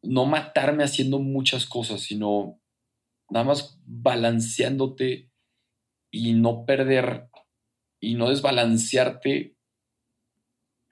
no 0.03 0.25
matarme 0.25 0.83
haciendo 0.83 1.19
muchas 1.19 1.65
cosas, 1.65 2.01
sino 2.01 2.59
nada 3.29 3.45
más 3.45 3.79
balanceándote 3.85 5.31
y 6.11 6.33
no 6.33 6.65
perder 6.65 7.29
y 7.99 8.15
no 8.15 8.29
desbalancearte, 8.29 9.52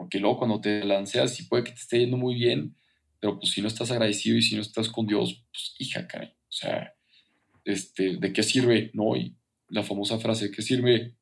porque 0.01 0.17
luego 0.17 0.39
cuando 0.39 0.59
te 0.59 0.79
balanceas 0.79 1.35
sí 1.35 1.43
puede 1.43 1.63
que 1.63 1.73
te 1.73 1.77
esté 1.77 1.99
yendo 1.99 2.17
muy 2.17 2.33
bien, 2.33 2.75
pero 3.19 3.39
pues 3.39 3.51
si 3.51 3.61
no 3.61 3.67
estás 3.67 3.91
agradecido 3.91 4.35
y 4.35 4.41
si 4.41 4.55
no 4.55 4.61
estás 4.63 4.89
con 4.89 5.05
Dios, 5.05 5.45
pues 5.51 5.75
hija, 5.77 6.07
caray, 6.07 6.29
o 6.29 6.51
sea, 6.51 6.95
este, 7.63 8.17
¿de 8.17 8.33
qué 8.33 8.41
sirve? 8.41 8.89
No, 8.95 9.15
y 9.15 9.37
la 9.67 9.83
famosa 9.83 10.17
frase, 10.17 10.49
¿qué 10.49 10.63
sirve? 10.63 11.15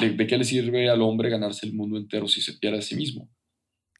De, 0.00 0.26
qué 0.28 0.38
le 0.38 0.44
sirve 0.44 0.88
al 0.88 1.02
hombre 1.02 1.30
ganarse 1.30 1.66
el 1.66 1.74
mundo 1.74 1.98
entero 1.98 2.28
si 2.28 2.40
se 2.40 2.52
pierde 2.52 2.78
a 2.78 2.82
sí 2.82 2.94
mismo? 2.94 3.28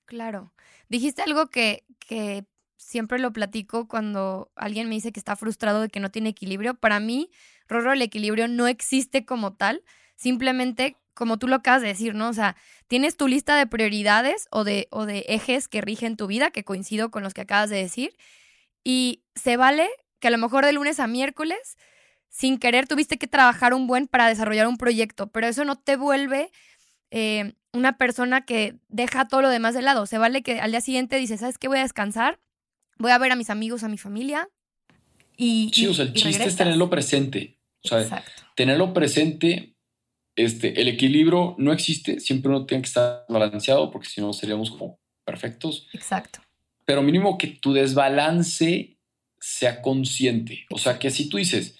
Claro. 0.05 0.55
Dijiste 0.89 1.23
algo 1.23 1.49
que, 1.49 1.83
que 1.99 2.45
siempre 2.77 3.19
lo 3.19 3.33
platico 3.33 3.89
cuando 3.89 4.53
alguien 4.55 4.89
me 4.89 4.95
dice 4.95 5.11
que 5.11 5.19
está 5.19 5.35
frustrado 5.35 5.81
de 5.81 5.89
que 5.89 5.99
no 5.99 6.13
tiene 6.13 6.29
equilibrio. 6.29 6.75
Para 6.75 7.01
mí, 7.01 7.29
Rorro, 7.67 7.93
el 7.93 8.03
equilibrio 8.03 8.47
no 8.47 8.69
existe 8.69 9.25
como 9.25 9.55
tal, 9.55 9.83
simplemente 10.15 10.97
como 11.15 11.39
tú 11.39 11.49
lo 11.49 11.57
acabas 11.57 11.83
de 11.83 11.89
decir, 11.89 12.15
¿no? 12.15 12.29
O 12.29 12.33
sea, 12.33 12.57
tienes 12.88 13.16
tu 13.16 13.29
lista 13.29 13.57
de 13.57 13.66
prioridades 13.66 14.49
o 14.51 14.64
de, 14.64 14.88
o 14.90 15.07
de 15.07 15.25
ejes 15.29 15.68
que 15.68 15.81
rigen 15.81 16.16
tu 16.16 16.27
vida, 16.27 16.51
que 16.51 16.64
coincido 16.64 17.11
con 17.11 17.23
los 17.23 17.35
que 17.35 17.42
acabas 17.42 17.70
de 17.70 17.77
decir, 17.77 18.16
y 18.83 19.23
se 19.35 19.57
vale 19.57 19.88
que 20.20 20.29
a 20.29 20.31
lo 20.31 20.38
mejor 20.38 20.64
de 20.64 20.73
lunes 20.73 21.01
a 21.01 21.07
miércoles 21.07 21.77
sin 22.29 22.59
querer 22.59 22.88
tuviste 22.88 23.16
que 23.16 23.29
trabajar 23.29 23.75
un 23.75 23.87
buen 23.87 24.09
para 24.09 24.29
desarrollar 24.29 24.66
un 24.66 24.77
proyecto, 24.77 25.29
pero 25.29 25.47
eso 25.47 25.64
no 25.64 25.77
te 25.77 25.97
vuelve 25.97 26.51
eh, 27.12 27.53
una 27.73 27.97
persona 27.97 28.44
que 28.44 28.75
deja 28.88 29.29
todo 29.29 29.40
lo 29.40 29.51
demás 29.51 29.75
de 29.75 29.83
lado. 29.83 30.05
Se 30.07 30.18
vale 30.18 30.42
que 30.42 30.59
al 30.59 30.73
día 30.73 30.81
siguiente 30.81 31.16
dices, 31.16 31.40
¿sabes 31.40 31.59
qué? 31.59 31.68
Voy 31.68 31.79
a 31.79 31.83
descansar, 31.83 32.40
voy 32.99 33.12
a 33.12 33.18
ver 33.18 33.31
a 33.31 33.37
mis 33.37 33.51
amigos, 33.51 33.85
a 33.85 33.88
mi 33.88 33.99
familia. 33.99 34.49
Y, 35.37 35.70
sí, 35.73 35.87
o 35.87 35.94
sea, 35.94 36.07
el 36.07 36.12
chiste 36.12 36.44
es 36.44 36.57
tenerlo 36.57 36.90
presente. 36.90 37.59
O 37.85 37.88
sea, 37.88 38.25
tenerlo 38.57 38.92
presente, 38.92 39.74
este, 40.37 40.81
el 40.81 40.88
equilibrio 40.88 41.55
no 41.59 41.73
existe, 41.73 42.20
siempre 42.20 42.51
uno 42.51 42.66
tiene 42.66 42.83
que 42.83 42.88
estar 42.88 43.25
balanceado 43.29 43.90
porque 43.90 44.09
si 44.09 44.20
no 44.20 44.33
seríamos 44.33 44.70
como 44.70 44.99
perfectos. 45.25 45.88
Exacto. 45.92 46.40
Pero 46.85 47.03
mínimo 47.03 47.38
que 47.38 47.49
tu 47.49 47.73
desbalance 47.73 48.99
sea 49.40 49.83
consciente. 49.83 50.66
O 50.70 50.79
sea, 50.79 50.99
que 50.99 51.11
si 51.11 51.29
tú 51.29 51.37
dices, 51.37 51.77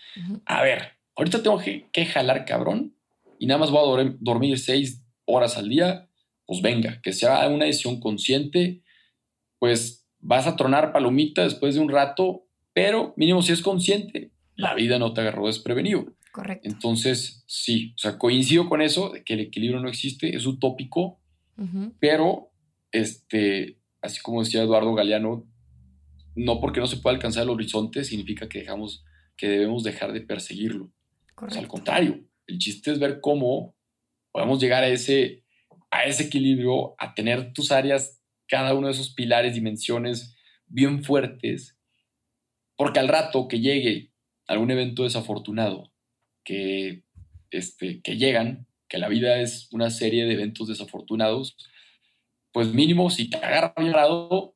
a 0.47 0.63
ver, 0.63 0.93
ahorita 1.17 1.43
tengo 1.43 1.59
que, 1.59 2.07
jalar 2.07 2.45
cabrón 2.45 2.97
y 3.39 3.47
nada 3.47 3.59
más 3.59 3.71
voy 3.71 4.01
a 4.01 4.17
dormir 4.21 4.59
seis 4.59 5.03
horas 5.25 5.57
al 5.57 5.69
día, 5.69 6.09
pues 6.47 6.63
venga, 6.63 7.01
que 7.03 7.13
sea 7.13 7.49
una 7.49 7.65
decisión 7.65 8.01
consciente, 8.01 8.83
pues 9.59 10.07
vas 10.19 10.47
a 10.47 10.57
tronar 10.57 10.93
palomita 10.93 11.43
después 11.43 11.75
de 11.75 11.81
un 11.81 11.89
rato, 11.89 12.47
pero 12.73 13.15
mínimo 13.17 13.43
si 13.43 13.53
es 13.53 13.63
consciente, 13.63 14.31
la 14.57 14.75
vida 14.75 14.99
no 14.99 15.13
te 15.13 15.23
agarró 15.23 15.47
desprevenido. 15.47 16.07
Correcto. 16.35 16.69
Entonces, 16.69 17.45
sí, 17.47 17.93
o 17.95 17.99
sea, 17.99 18.19
coincido 18.19 18.69
con 18.69 18.83
eso, 18.83 19.11
de 19.11 19.23
que 19.23 19.35
el 19.35 19.41
equilibrio 19.41 19.81
no 19.81 19.89
existe, 19.89 20.35
es 20.35 20.47
utópico, 20.47 21.21
pero, 22.01 22.51
este, 22.91 23.79
así 24.03 24.21
como 24.21 24.43
decía 24.43 24.63
Eduardo 24.63 24.93
Galeano, 24.95 25.49
no 26.35 26.61
porque 26.61 26.81
no 26.81 26.89
se 26.89 26.97
pueda 26.97 27.15
alcanzar 27.15 27.45
el 27.45 27.51
horizonte 27.51 28.03
significa 28.03 28.49
que 28.49 28.59
dejamos 28.59 29.05
que 29.37 29.47
debemos 29.47 29.85
dejar 29.85 30.13
de 30.13 30.23
perseguirlo. 30.23 30.91
al 31.37 31.69
contrario, 31.69 32.25
el 32.49 32.59
chiste 32.59 32.91
es 32.91 32.99
ver 32.99 33.21
cómo 33.21 33.77
podemos 34.33 34.61
llegar 34.61 34.83
a 34.83 34.89
ese, 34.89 35.45
a 35.93 36.03
ese 36.03 36.25
equilibrio, 36.25 36.97
a 36.99 37.15
tener 37.15 37.53
tus 37.53 37.71
áreas, 37.71 38.21
cada 38.49 38.75
uno 38.75 38.89
de 38.89 38.95
esos 38.95 39.15
pilares, 39.15 39.55
dimensiones 39.55 40.35
bien 40.67 41.05
fuertes, 41.05 41.79
porque 42.75 42.99
al 42.99 43.07
rato 43.07 43.47
que 43.47 43.61
llegue 43.61 44.11
algún 44.49 44.73
evento 44.73 45.05
desafortunado 45.05 45.94
que, 46.45 47.03
este, 47.51 48.01
que 48.01 48.17
llegan, 48.17 48.67
que 48.89 48.99
la 48.99 49.09
vida 49.09 49.41
es 49.41 49.69
una 49.73 49.91
serie 49.91 50.25
de 50.25 50.35
eventos 50.35 50.69
desafortunados, 50.69 51.57
pues 52.53 52.73
mínimo 52.73 53.11
si 53.11 53.29
te 53.29 53.37
agarra 53.37 53.75
bien 53.77 53.93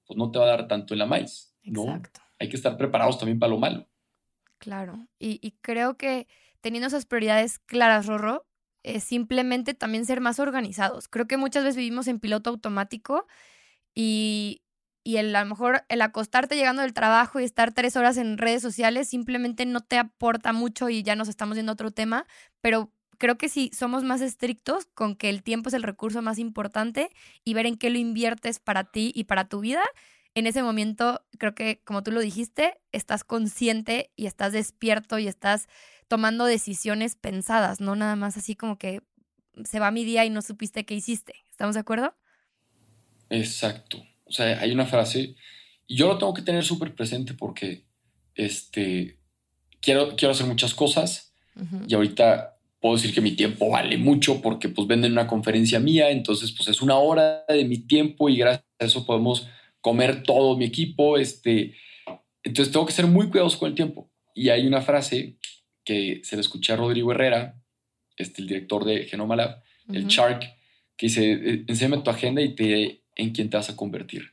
pues 0.07 0.17
no 0.17 0.31
te 0.31 0.39
va 0.39 0.45
a 0.45 0.49
dar 0.49 0.69
tanto 0.69 0.95
en 0.95 0.99
la 0.99 1.07
maíz. 1.07 1.55
¿no? 1.65 1.85
Exacto. 1.85 2.21
Hay 2.39 2.49
que 2.49 2.57
estar 2.57 2.77
preparados 2.77 3.19
también 3.19 3.39
para 3.39 3.51
lo 3.51 3.59
malo. 3.59 3.89
Claro, 4.59 5.07
y, 5.19 5.39
y 5.41 5.53
creo 5.61 5.97
que 5.97 6.27
teniendo 6.61 6.89
esas 6.89 7.07
prioridades 7.07 7.59
claras, 7.61 8.07
Rorro, 8.07 8.47
es 8.83 9.05
simplemente 9.05 9.75
también 9.75 10.05
ser 10.05 10.21
más 10.21 10.39
organizados. 10.39 11.09
Creo 11.09 11.27
que 11.27 11.37
muchas 11.37 11.65
veces 11.65 11.77
vivimos 11.77 12.09
en 12.09 12.21
piloto 12.21 12.51
automático 12.51 13.27
y, 13.95 14.63
y 15.09 15.17
el, 15.17 15.35
a 15.35 15.43
lo 15.43 15.49
mejor 15.49 15.87
el 15.89 16.03
acostarte 16.03 16.55
llegando 16.55 16.83
del 16.83 16.93
trabajo 16.93 17.41
y 17.41 17.45
estar 17.45 17.73
tres 17.73 17.97
horas 17.97 18.19
en 18.19 18.37
redes 18.37 18.61
sociales 18.61 19.09
simplemente 19.09 19.65
no 19.65 19.81
te 19.81 19.97
aporta 19.97 20.53
mucho 20.53 20.91
y 20.91 21.03
ya 21.03 21.17
nos 21.17 21.29
estamos 21.31 21.57
yendo 21.57 21.73
a 21.73 21.81
otro 21.81 21.91
tema, 21.91 22.27
pero 22.61 22.93
creo 23.17 23.39
que 23.39 23.49
si 23.49 23.71
somos 23.73 24.05
más 24.05 24.21
estrictos 24.21 24.85
con 24.93 25.17
que 25.17 25.31
el 25.31 25.43
tiempo 25.43 25.71
es 25.71 25.75
el 25.75 25.83
recurso 25.83 26.21
más 26.21 26.39
importante 26.39 27.09
y 27.43 27.55
ver 27.55 27.65
en 27.65 27.79
qué 27.79 27.89
lo 27.89 27.97
inviertes 27.97 28.59
para 28.59 28.85
ti 28.85 29.11
y 29.15 29.25
para 29.25 29.49
tu 29.49 29.61
vida, 29.61 29.81
en 30.35 30.47
ese 30.47 30.63
momento 30.63 31.25
creo 31.39 31.55
que, 31.55 31.81
como 31.87 32.03
tú 32.03 32.11
lo 32.11 32.21
dijiste, 32.21 32.79
estás 32.93 33.25
consciente 33.25 34.11
y 34.15 34.27
estás 34.27 34.53
despierto 34.53 35.19
y 35.19 35.27
estás 35.27 35.69
tomando 36.09 36.45
decisiones 36.45 37.17
pensadas, 37.17 37.81
no 37.81 37.97
nada 37.97 38.15
más 38.15 38.37
así 38.37 38.55
como 38.57 38.77
que 38.77 39.01
se 39.65 39.81
va 39.81 39.91
mi 39.91 40.05
día 40.05 40.27
y 40.27 40.29
no 40.29 40.43
supiste 40.43 40.85
qué 40.85 40.93
hiciste. 40.93 41.33
¿Estamos 41.49 41.77
de 41.77 41.81
acuerdo? 41.81 42.15
Exacto. 43.31 44.08
O 44.29 44.33
sea, 44.33 44.61
hay 44.61 44.73
una 44.73 44.87
frase, 44.87 45.35
y 45.87 45.97
yo 45.97 46.07
lo 46.07 46.19
tengo 46.19 46.35
que 46.35 46.43
tener 46.43 46.65
súper 46.65 46.95
presente 46.95 47.35
porque 47.35 47.85
este, 48.35 49.19
quiero, 49.81 50.17
quiero 50.17 50.33
hacer 50.33 50.47
muchas 50.47 50.75
cosas 50.75 51.35
y 51.89 51.95
ahorita 51.95 52.57
puedo 52.81 52.95
decir 52.95 53.13
que 53.13 53.21
mi 53.21 53.33
tiempo 53.33 53.71
vale 53.71 53.97
mucho 53.97 54.41
porque 54.41 54.69
pues 54.69 54.87
venden 54.87 55.13
una 55.13 55.27
conferencia 55.27 55.81
mía, 55.81 56.11
entonces 56.11 56.53
pues 56.53 56.69
es 56.69 56.81
una 56.81 56.97
hora 56.97 57.45
de 57.49 57.65
mi 57.65 57.79
tiempo 57.79 58.29
y 58.29 58.37
gracias 58.37 58.65
a 58.79 58.85
eso 58.85 59.05
podemos 59.05 59.49
comer 59.81 60.23
todo 60.23 60.57
mi 60.57 60.67
equipo, 60.67 61.19
este, 61.19 61.75
entonces 62.43 62.73
tengo 62.73 62.87
que 62.87 62.93
ser 62.93 63.07
muy 63.07 63.29
cuidadoso 63.29 63.59
con 63.59 63.71
el 63.71 63.75
tiempo. 63.75 64.11
Y 64.35 64.51
hay 64.51 64.67
una 64.67 64.83
frase 64.83 65.37
que 65.85 66.21
se 66.23 66.37
le 66.37 66.43
escuché 66.43 66.73
a 66.73 66.77
Rodrigo 66.77 67.11
Herrera, 67.11 67.61
este, 68.17 68.43
el 68.43 68.49
director 68.49 68.85
de 68.85 69.05
Genoma 69.05 69.37
Lab, 69.37 69.63
el 69.93 70.07
Shark, 70.07 70.41
que 70.97 71.07
dice, 71.07 71.33
eh, 71.33 71.65
enséñame 71.67 72.03
tu 72.03 72.11
agenda 72.11 72.43
y 72.43 72.55
te 72.55 73.03
en 73.19 73.31
quién 73.33 73.51
te 73.51 73.59
vas 73.59 73.69
a 73.69 73.77
convertir. 73.77 74.33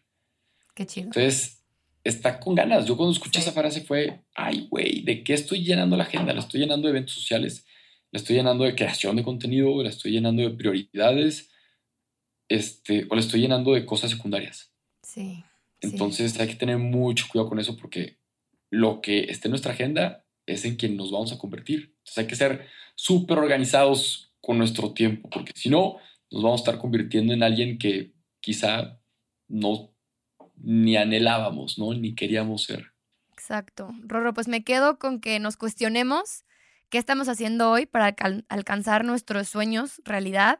Qué 0.73 0.85
chido. 0.85 1.07
Entonces, 1.07 1.65
está 2.05 2.39
con 2.39 2.55
ganas. 2.55 2.85
Yo 2.85 2.95
cuando 2.95 3.11
escuché 3.11 3.39
esa 3.39 3.51
frase 3.51 3.81
fue, 3.81 4.21
ay, 4.35 4.67
güey, 4.69 5.01
¿de 5.01 5.23
qué 5.23 5.33
estoy 5.33 5.63
llenando 5.63 5.97
la 5.97 6.03
agenda? 6.03 6.33
La 6.33 6.39
estoy 6.39 6.61
llenando 6.61 6.87
de 6.87 6.91
eventos 6.91 7.15
sociales, 7.15 7.65
la 8.11 8.19
estoy 8.19 8.37
llenando 8.37 8.63
de 8.63 8.75
creación 8.75 9.17
de 9.17 9.23
contenido, 9.23 9.83
la 9.83 9.89
estoy 9.89 10.11
llenando 10.11 10.43
de 10.43 10.51
prioridades, 10.51 11.51
este, 12.47 13.07
o 13.09 13.15
la 13.15 13.21
estoy 13.21 13.41
llenando 13.41 13.73
de 13.73 13.85
cosas 13.85 14.11
secundarias. 14.11 14.71
Sí. 15.01 15.43
Entonces 15.81 16.39
hay 16.39 16.47
que 16.47 16.55
tener 16.55 16.77
mucho 16.77 17.25
cuidado 17.29 17.49
con 17.49 17.59
eso 17.59 17.75
porque 17.75 18.19
lo 18.69 19.01
que 19.01 19.23
esté 19.23 19.47
en 19.47 19.51
nuestra 19.51 19.73
agenda 19.73 20.25
es 20.45 20.63
en 20.63 20.75
quien 20.75 20.95
nos 20.95 21.11
vamos 21.11 21.33
a 21.33 21.37
convertir. 21.37 21.95
Entonces 21.97 22.17
hay 22.19 22.27
que 22.27 22.35
ser 22.35 22.67
súper 22.95 23.39
organizados 23.39 24.31
con 24.41 24.59
nuestro 24.59 24.93
tiempo, 24.93 25.29
porque 25.29 25.51
si 25.55 25.69
no, 25.69 25.97
nos 26.29 26.43
vamos 26.43 26.61
a 26.61 26.63
estar 26.63 26.79
convirtiendo 26.79 27.33
en 27.33 27.41
alguien 27.41 27.79
que 27.79 28.14
quizá 28.45 28.99
no 29.47 29.91
ni 30.55 30.95
anhelábamos, 30.95 31.79
¿no? 31.79 31.93
Ni 31.95 32.13
queríamos 32.13 32.63
ser. 32.63 32.93
Exacto. 33.33 33.89
Rorro, 34.03 34.35
pues 34.35 34.47
me 34.47 34.63
quedo 34.63 34.99
con 34.99 35.19
que 35.19 35.39
nos 35.39 35.57
cuestionemos 35.57 36.45
qué 36.89 36.99
estamos 36.99 37.27
haciendo 37.27 37.71
hoy 37.71 37.87
para 37.87 38.15
alcanzar 38.47 39.03
nuestros 39.03 39.49
sueños, 39.49 39.99
realidad, 40.05 40.59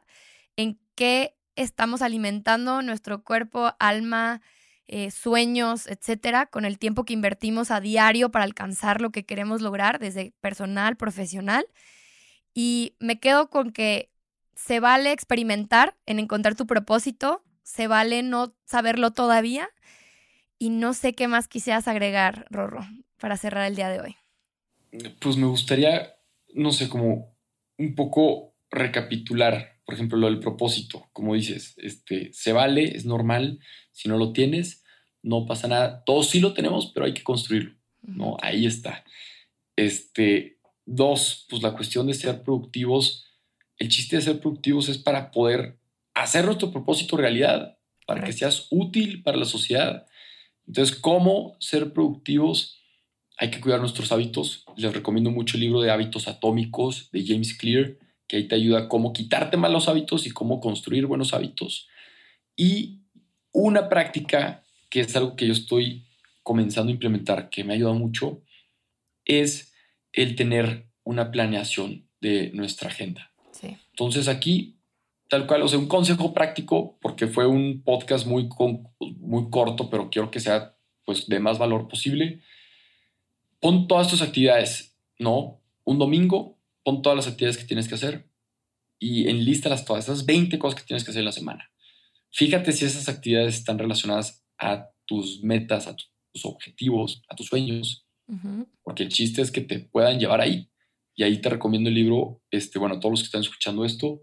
en 0.56 0.80
qué 0.96 1.36
estamos 1.54 2.02
alimentando 2.02 2.82
nuestro 2.82 3.22
cuerpo, 3.22 3.72
alma, 3.78 4.42
eh, 4.88 5.12
sueños, 5.12 5.86
etcétera, 5.86 6.46
con 6.46 6.64
el 6.64 6.78
tiempo 6.78 7.04
que 7.04 7.12
invertimos 7.12 7.70
a 7.70 7.80
diario 7.80 8.32
para 8.32 8.44
alcanzar 8.44 9.00
lo 9.00 9.10
que 9.10 9.24
queremos 9.24 9.62
lograr, 9.62 10.00
desde 10.00 10.32
personal, 10.40 10.96
profesional. 10.96 11.66
Y 12.52 12.96
me 12.98 13.20
quedo 13.20 13.48
con 13.48 13.70
que 13.70 14.10
se 14.56 14.80
vale 14.80 15.12
experimentar 15.12 15.96
en 16.06 16.18
encontrar 16.18 16.56
tu 16.56 16.66
propósito, 16.66 17.45
se 17.66 17.88
vale 17.88 18.22
no 18.22 18.54
saberlo 18.64 19.10
todavía. 19.10 19.68
Y 20.58 20.70
no 20.70 20.94
sé 20.94 21.12
qué 21.12 21.28
más 21.28 21.48
quisieras 21.48 21.86
agregar, 21.86 22.46
Rorro, 22.48 22.86
para 23.18 23.36
cerrar 23.36 23.66
el 23.66 23.76
día 23.76 23.90
de 23.90 24.00
hoy. 24.00 24.16
Pues 25.20 25.36
me 25.36 25.46
gustaría, 25.46 26.14
no 26.54 26.72
sé, 26.72 26.88
como 26.88 27.36
un 27.76 27.94
poco 27.94 28.54
recapitular 28.70 29.76
por 29.86 29.94
ejemplo, 29.94 30.18
lo 30.18 30.26
del 30.26 30.40
propósito, 30.40 31.08
como 31.12 31.34
dices, 31.34 31.74
este, 31.76 32.32
se 32.32 32.52
vale, 32.52 32.96
es 32.96 33.06
normal, 33.06 33.60
si 33.92 34.08
no 34.08 34.18
lo 34.18 34.32
tienes, 34.32 34.84
no 35.22 35.46
pasa 35.46 35.68
nada. 35.68 36.02
Todos 36.04 36.28
sí 36.28 36.40
lo 36.40 36.54
tenemos, 36.54 36.90
pero 36.92 37.06
hay 37.06 37.14
que 37.14 37.22
construirlo, 37.22 37.76
¿no? 38.02 38.36
Ahí 38.42 38.66
está. 38.66 39.04
Este, 39.76 40.58
dos, 40.84 41.46
pues 41.48 41.62
la 41.62 41.72
cuestión 41.72 42.08
de 42.08 42.14
ser 42.14 42.42
productivos, 42.42 43.26
el 43.78 43.88
chiste 43.88 44.16
de 44.16 44.22
ser 44.22 44.40
productivos 44.40 44.88
es 44.88 44.98
para 44.98 45.30
poder 45.30 45.78
hacer 46.22 46.44
nuestro 46.44 46.70
propósito 46.72 47.16
realidad, 47.16 47.78
para 48.06 48.22
que 48.22 48.32
seas 48.32 48.68
útil 48.70 49.22
para 49.22 49.36
la 49.36 49.44
sociedad. 49.44 50.06
Entonces, 50.66 50.96
¿cómo 50.96 51.56
ser 51.60 51.92
productivos? 51.92 52.80
Hay 53.38 53.50
que 53.50 53.60
cuidar 53.60 53.80
nuestros 53.80 54.12
hábitos. 54.12 54.64
Les 54.76 54.92
recomiendo 54.92 55.30
mucho 55.30 55.56
el 55.56 55.62
libro 55.62 55.80
de 55.80 55.90
hábitos 55.90 56.28
atómicos 56.28 57.10
de 57.10 57.24
James 57.26 57.54
Clear 57.54 57.96
que 58.26 58.36
ahí 58.38 58.48
te 58.48 58.54
ayuda 58.54 58.80
a 58.80 58.88
cómo 58.88 59.12
quitarte 59.12 59.56
malos 59.56 59.88
hábitos 59.88 60.26
y 60.26 60.30
cómo 60.30 60.60
construir 60.60 61.06
buenos 61.06 61.32
hábitos. 61.32 61.88
Y 62.56 63.02
una 63.52 63.88
práctica 63.88 64.64
que 64.90 65.00
es 65.00 65.14
algo 65.16 65.36
que 65.36 65.46
yo 65.46 65.52
estoy 65.52 66.06
comenzando 66.42 66.90
a 66.90 66.92
implementar, 66.92 67.50
que 67.50 67.64
me 67.64 67.72
ha 67.72 67.76
ayudado 67.76 67.94
mucho, 67.94 68.42
es 69.24 69.74
el 70.12 70.36
tener 70.36 70.88
una 71.04 71.30
planeación 71.30 72.08
de 72.20 72.50
nuestra 72.52 72.88
agenda. 72.88 73.32
Entonces 73.90 74.28
aquí, 74.28 74.75
tal 75.28 75.46
cual, 75.46 75.62
o 75.62 75.68
sea, 75.68 75.78
un 75.78 75.88
consejo 75.88 76.32
práctico, 76.32 76.98
porque 77.00 77.26
fue 77.26 77.46
un 77.46 77.82
podcast 77.82 78.26
muy, 78.26 78.48
muy 79.18 79.50
corto, 79.50 79.90
pero 79.90 80.10
quiero 80.10 80.30
que 80.30 80.40
sea 80.40 80.76
pues 81.04 81.28
de 81.28 81.38
más 81.40 81.58
valor 81.58 81.88
posible. 81.88 82.40
Pon 83.60 83.88
todas 83.88 84.08
tus 84.08 84.22
actividades, 84.22 84.96
¿no? 85.18 85.60
Un 85.84 85.98
domingo 85.98 86.56
pon 86.86 87.02
todas 87.02 87.16
las 87.16 87.26
actividades 87.26 87.58
que 87.58 87.64
tienes 87.64 87.88
que 87.88 87.96
hacer 87.96 88.30
y 89.00 89.28
enlístalas 89.28 89.84
todas, 89.84 90.04
esas 90.04 90.24
20 90.24 90.56
cosas 90.56 90.80
que 90.80 90.86
tienes 90.86 91.02
que 91.02 91.10
hacer 91.10 91.18
en 91.18 91.26
la 91.26 91.32
semana. 91.32 91.68
Fíjate 92.30 92.70
si 92.70 92.84
esas 92.84 93.08
actividades 93.08 93.56
están 93.56 93.76
relacionadas 93.76 94.46
a 94.56 94.88
tus 95.04 95.42
metas, 95.42 95.88
a 95.88 95.96
tus 95.96 96.44
objetivos, 96.44 97.24
a 97.28 97.34
tus 97.34 97.48
sueños, 97.48 98.06
porque 98.84 99.02
el 99.02 99.08
chiste 99.08 99.42
es 99.42 99.50
que 99.50 99.62
te 99.62 99.80
puedan 99.80 100.20
llevar 100.20 100.40
ahí. 100.40 100.70
Y 101.16 101.24
ahí 101.24 101.40
te 101.40 101.48
recomiendo 101.48 101.88
el 101.88 101.96
libro, 101.96 102.40
este, 102.52 102.78
bueno, 102.78 103.00
todos 103.00 103.14
los 103.14 103.20
que 103.20 103.26
están 103.26 103.40
escuchando 103.40 103.84
esto, 103.84 104.22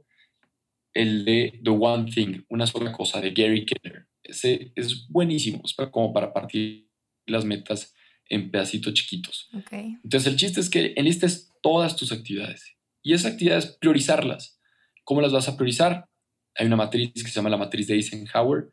el 0.93 1.25
de 1.25 1.59
The 1.63 1.71
One 1.71 2.11
Thing, 2.11 2.43
una 2.49 2.67
sola 2.67 2.91
cosa, 2.91 3.19
de 3.21 3.31
Gary 3.31 3.65
Keller. 3.65 4.07
Ese 4.23 4.71
es 4.75 5.07
buenísimo, 5.09 5.61
es 5.65 5.75
como 5.91 6.13
para 6.13 6.33
partir 6.33 6.89
las 7.25 7.45
metas 7.45 7.93
en 8.29 8.51
pedacitos 8.51 8.93
chiquitos. 8.93 9.49
Entonces 9.71 10.27
el 10.27 10.37
chiste 10.37 10.59
es 10.59 10.69
que 10.69 10.93
enlistes 10.95 11.51
todas 11.61 11.95
tus 11.95 12.11
actividades 12.11 12.77
y 13.01 13.13
esas 13.13 13.33
actividades 13.33 13.77
priorizarlas. 13.79 14.59
¿Cómo 15.03 15.21
las 15.21 15.33
vas 15.33 15.49
a 15.49 15.57
priorizar? 15.57 16.09
Hay 16.55 16.67
una 16.67 16.75
matriz 16.75 17.11
que 17.13 17.29
se 17.29 17.31
llama 17.31 17.49
la 17.49 17.57
matriz 17.57 17.87
de 17.87 17.95
Eisenhower, 17.95 18.71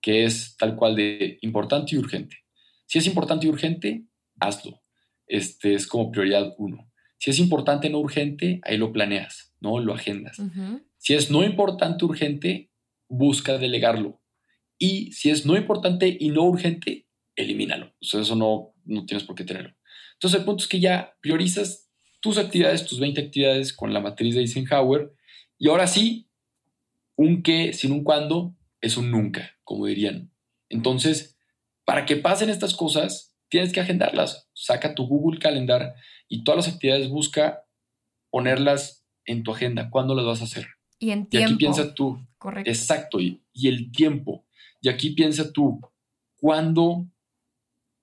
que 0.00 0.24
es 0.24 0.56
tal 0.56 0.76
cual 0.76 0.96
de 0.96 1.38
importante 1.42 1.94
y 1.94 1.98
urgente. 1.98 2.36
Si 2.86 2.98
es 2.98 3.06
importante 3.06 3.46
y 3.46 3.50
urgente, 3.50 4.04
hazlo. 4.38 4.82
Este 5.26 5.74
es 5.74 5.86
como 5.86 6.10
prioridad 6.10 6.54
uno. 6.58 6.90
Si 7.18 7.30
es 7.30 7.38
importante 7.38 7.88
no 7.88 7.98
urgente, 7.98 8.60
ahí 8.64 8.76
lo 8.76 8.92
planeas, 8.92 9.54
¿no? 9.60 9.78
Lo 9.78 9.94
agendas. 9.94 10.38
Si 11.00 11.14
es 11.14 11.30
no 11.30 11.42
importante 11.42 12.04
urgente, 12.04 12.70
busca 13.08 13.56
delegarlo. 13.56 14.20
Y 14.78 15.12
si 15.12 15.30
es 15.30 15.46
no 15.46 15.56
importante 15.56 16.14
y 16.20 16.28
no 16.28 16.44
urgente, 16.44 17.06
elimínalo. 17.36 17.86
O 17.86 18.18
eso 18.18 18.36
no, 18.36 18.74
no 18.84 19.06
tienes 19.06 19.24
por 19.24 19.34
qué 19.34 19.44
tenerlo. 19.44 19.74
Entonces, 20.12 20.40
el 20.40 20.44
punto 20.44 20.62
es 20.62 20.68
que 20.68 20.78
ya 20.78 21.16
priorizas 21.22 21.90
tus 22.20 22.36
actividades, 22.36 22.84
tus 22.84 23.00
20 23.00 23.18
actividades 23.18 23.72
con 23.72 23.94
la 23.94 24.00
matriz 24.00 24.34
de 24.34 24.42
Eisenhower. 24.42 25.14
Y 25.56 25.70
ahora 25.70 25.86
sí, 25.86 26.28
un 27.16 27.42
qué 27.42 27.72
sin 27.72 27.92
un 27.92 28.04
cuándo 28.04 28.54
es 28.82 28.98
un 28.98 29.10
nunca, 29.10 29.58
como 29.64 29.86
dirían. 29.86 30.30
Entonces, 30.68 31.38
para 31.86 32.04
que 32.04 32.16
pasen 32.16 32.50
estas 32.50 32.74
cosas, 32.74 33.34
tienes 33.48 33.72
que 33.72 33.80
agendarlas. 33.80 34.50
Saca 34.52 34.94
tu 34.94 35.06
Google 35.06 35.40
Calendar 35.40 35.94
y 36.28 36.44
todas 36.44 36.66
las 36.66 36.74
actividades 36.74 37.08
busca 37.08 37.64
ponerlas 38.28 39.06
en 39.24 39.42
tu 39.44 39.52
agenda. 39.52 39.88
¿Cuándo 39.88 40.14
las 40.14 40.26
vas 40.26 40.42
a 40.42 40.44
hacer? 40.44 40.79
Y 41.00 41.10
en 41.10 41.26
tiempo. 41.26 41.50
Y 41.50 41.52
aquí 41.52 41.56
piensa 41.56 41.94
tú. 41.94 42.24
Correcto. 42.38 42.70
Exacto. 42.70 43.20
Y, 43.20 43.42
y 43.52 43.66
el 43.66 43.90
tiempo. 43.90 44.46
Y 44.80 44.88
aquí 44.88 45.10
piensa 45.10 45.52
tú, 45.52 45.80
¿cuándo 46.36 47.10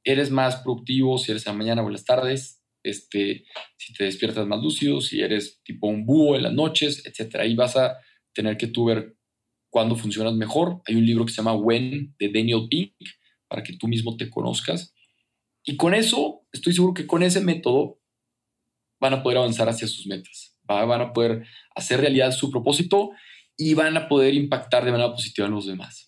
eres 0.04 0.30
más 0.30 0.58
productivo? 0.58 1.18
Si 1.18 1.32
eres 1.32 1.48
en 1.48 1.54
la 1.54 1.58
mañana 1.58 1.82
o 1.84 1.88
en 1.88 1.94
las 1.94 2.06
tardes, 2.06 2.62
este, 2.84 3.46
si 3.78 3.94
te 3.94 4.04
despiertas 4.04 4.46
más 4.48 4.62
lúcido, 4.62 5.02
si 5.02 5.22
eres 5.22 5.62
tipo 5.64 5.88
un 5.88 6.06
búho 6.06 6.36
en 6.36 6.44
las 6.44 6.54
noches, 6.54 7.06
etcétera. 7.06 7.44
Ahí 7.44 7.56
vas 7.56 7.76
a 7.78 7.98
tener 8.34 8.58
que 8.58 8.68
tú 8.68 8.86
ver 8.86 9.16
cuándo 9.70 9.96
funcionas 9.96 10.34
mejor. 10.34 10.82
Hay 10.86 10.96
un 10.96 11.06
libro 11.06 11.26
que 11.26 11.32
se 11.32 11.38
llama 11.38 11.56
When 11.56 12.16
de 12.20 12.32
Daniel 12.32 12.68
Pink 12.70 12.94
para 13.48 13.64
que 13.64 13.74
tú 13.74 13.88
mismo 13.88 14.18
te 14.18 14.30
conozcas. 14.30 14.94
Y 15.64 15.76
con 15.76 15.94
eso, 15.94 16.46
estoy 16.52 16.74
seguro 16.74 16.94
que 16.94 17.08
con 17.08 17.24
ese 17.24 17.42
método 17.42 18.00
van 19.00 19.14
a 19.14 19.24
poder 19.24 19.40
avanzar 19.40 19.68
hacia 19.70 19.88
sus 19.88 20.08
metas, 20.08 20.57
van 20.68 21.02
a 21.02 21.14
poder 21.14 21.46
hacer 21.76 22.02
realidad 22.02 22.32
su 22.32 22.52
propósito 22.52 23.12
y 23.56 23.74
van 23.74 23.98
a 23.98 24.08
poder 24.08 24.34
impactar 24.34 24.86
de 24.86 24.92
manera 24.92 25.12
positiva 25.12 25.48
en 25.48 25.54
los 25.54 25.66
demás. 25.66 26.08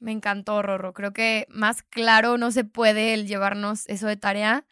Me 0.00 0.12
encantó, 0.12 0.60
Rorro. 0.60 0.92
Creo 0.92 1.12
que 1.12 1.46
más 1.48 1.82
claro 1.82 2.36
no 2.36 2.50
se 2.50 2.64
puede 2.64 3.14
el 3.14 3.26
llevarnos 3.26 3.88
eso 3.88 4.06
de 4.06 4.16
tarea. 4.16 4.66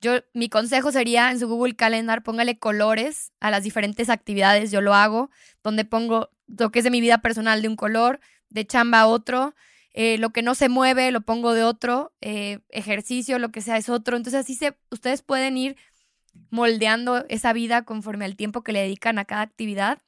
Yo, 0.00 0.20
mi 0.32 0.48
consejo 0.48 0.90
sería 0.90 1.30
en 1.30 1.38
su 1.38 1.48
Google 1.48 1.76
Calendar, 1.76 2.22
póngale 2.22 2.58
colores 2.58 3.32
a 3.40 3.50
las 3.50 3.62
diferentes 3.62 4.10
actividades. 4.10 4.70
Yo 4.70 4.80
lo 4.80 4.94
hago, 4.94 5.30
donde 5.62 5.84
pongo 5.84 6.30
lo 6.46 6.70
que 6.70 6.80
es 6.80 6.84
de 6.84 6.90
mi 6.90 7.00
vida 7.00 7.18
personal 7.18 7.62
de 7.62 7.68
un 7.68 7.76
color, 7.76 8.20
de 8.50 8.66
chamba 8.66 9.06
otro, 9.06 9.54
eh, 9.92 10.18
lo 10.18 10.30
que 10.30 10.42
no 10.42 10.56
se 10.56 10.68
mueve 10.68 11.12
lo 11.12 11.20
pongo 11.20 11.54
de 11.54 11.62
otro, 11.62 12.12
eh, 12.20 12.58
ejercicio, 12.68 13.38
lo 13.38 13.50
que 13.50 13.60
sea 13.60 13.76
es 13.76 13.88
otro. 13.88 14.16
Entonces 14.16 14.40
así 14.40 14.58
ustedes 14.90 15.22
pueden 15.22 15.56
ir 15.56 15.76
moldeando 16.50 17.24
esa 17.28 17.52
vida 17.52 17.82
conforme 17.82 18.24
al 18.24 18.36
tiempo 18.36 18.62
que 18.62 18.72
le 18.72 18.80
dedican 18.80 19.18
a 19.18 19.24
cada 19.24 19.42
actividad 19.42 20.02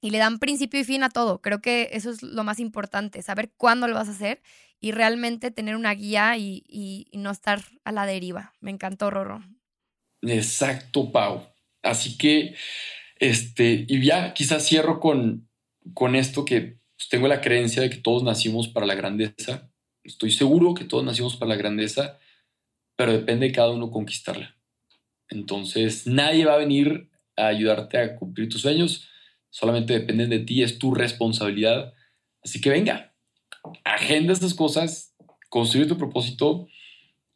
y 0.00 0.10
le 0.10 0.18
dan 0.18 0.38
principio 0.38 0.80
y 0.80 0.84
fin 0.84 1.02
a 1.02 1.10
todo. 1.10 1.40
Creo 1.40 1.60
que 1.60 1.90
eso 1.92 2.10
es 2.10 2.22
lo 2.22 2.44
más 2.44 2.60
importante, 2.60 3.22
saber 3.22 3.50
cuándo 3.56 3.88
lo 3.88 3.94
vas 3.94 4.08
a 4.08 4.12
hacer 4.12 4.42
y 4.80 4.92
realmente 4.92 5.50
tener 5.50 5.76
una 5.76 5.92
guía 5.94 6.36
y, 6.36 7.08
no 7.12 7.30
estar 7.30 7.62
a 7.84 7.92
la 7.92 8.06
deriva. 8.06 8.54
Me 8.60 8.70
encantó, 8.70 9.10
Roro. 9.10 9.42
Exacto, 10.22 11.10
Pau. 11.10 11.48
Así 11.82 12.16
que, 12.16 12.54
este, 13.16 13.86
y 13.88 14.04
ya 14.04 14.34
quizás 14.34 14.66
cierro 14.66 15.00
con, 15.00 15.48
con 15.94 16.14
esto 16.14 16.44
que 16.44 16.78
pues, 16.96 17.08
tengo 17.08 17.28
la 17.28 17.40
creencia 17.40 17.82
de 17.82 17.90
que 17.90 17.96
todos 17.96 18.22
nacimos 18.22 18.68
para 18.68 18.86
la 18.86 18.94
grandeza. 18.94 19.70
Estoy 20.04 20.30
seguro 20.30 20.74
que 20.74 20.84
todos 20.84 21.04
nacimos 21.04 21.36
para 21.36 21.50
la 21.50 21.56
grandeza, 21.56 22.18
pero 22.96 23.12
depende 23.12 23.46
de 23.46 23.52
cada 23.52 23.70
uno 23.70 23.90
conquistarla. 23.90 24.57
Entonces, 25.30 26.06
nadie 26.06 26.44
va 26.44 26.54
a 26.54 26.58
venir 26.58 27.08
a 27.36 27.48
ayudarte 27.48 27.98
a 27.98 28.16
cumplir 28.16 28.48
tus 28.48 28.62
sueños 28.62 29.08
solamente 29.50 29.92
dependen 29.92 30.30
de 30.30 30.40
ti, 30.40 30.62
es 30.62 30.78
tu 30.78 30.94
responsabilidad. 30.94 31.92
Así 32.44 32.60
que 32.60 32.70
venga, 32.70 33.12
agenda 33.84 34.32
estas 34.32 34.54
cosas, 34.54 35.14
construye 35.48 35.86
tu 35.86 35.98
propósito 35.98 36.68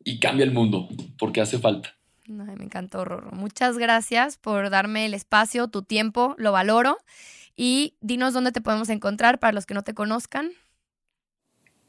y 0.04 0.18
cambia 0.18 0.44
el 0.44 0.52
mundo, 0.52 0.88
porque 1.18 1.40
hace 1.40 1.58
falta. 1.58 1.96
me 2.26 2.64
encantó, 2.64 3.04
Rorro. 3.04 3.30
Muchas 3.32 3.78
gracias 3.78 4.36
por 4.36 4.70
darme 4.70 5.06
el 5.06 5.14
espacio, 5.14 5.68
tu 5.68 5.82
tiempo, 5.82 6.34
lo 6.38 6.52
valoro. 6.52 6.98
Y 7.54 7.96
dinos 8.00 8.32
dónde 8.32 8.52
te 8.52 8.62
podemos 8.62 8.88
encontrar 8.88 9.38
para 9.38 9.52
los 9.52 9.66
que 9.66 9.74
no 9.74 9.82
te 9.82 9.92
conozcan. 9.92 10.52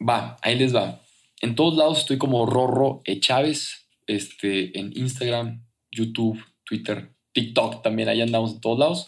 Va, 0.01 0.37
ahí 0.41 0.57
les 0.57 0.75
va. 0.75 1.01
En 1.41 1.55
todos 1.55 1.77
lados 1.77 1.99
estoy 1.99 2.17
como 2.17 2.45
Rorro 2.45 3.01
e. 3.05 3.19
Chávez, 3.21 3.87
este, 4.05 4.77
en 4.77 4.91
Instagram, 4.97 5.63
YouTube, 5.93 6.43
Twitter, 6.63 7.09
TikTok 7.33 7.81
también, 7.81 8.09
ahí 8.09 8.21
andamos 8.21 8.53
en 8.53 8.61
todos 8.61 8.79
lados. 8.79 9.07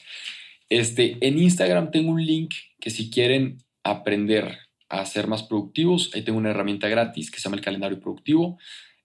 Este, 0.70 1.18
en 1.22 1.38
Instagram 1.40 1.92
tengo 1.92 2.12
un 2.12 2.26
link 2.26 2.54
que 2.80 2.90
si 2.90 3.10
quieren 3.10 3.60
aprender 3.84 4.58
a 4.90 5.06
ser 5.06 5.28
más 5.28 5.44
productivos, 5.44 6.12
ahí 6.14 6.22
tengo 6.24 6.38
una 6.38 6.50
herramienta 6.52 6.88
gratis 6.88 7.30
que 7.30 7.38
se 7.38 7.44
llama 7.44 7.58
el 7.58 7.64
calendario 7.64 8.00
productivo, 8.00 8.58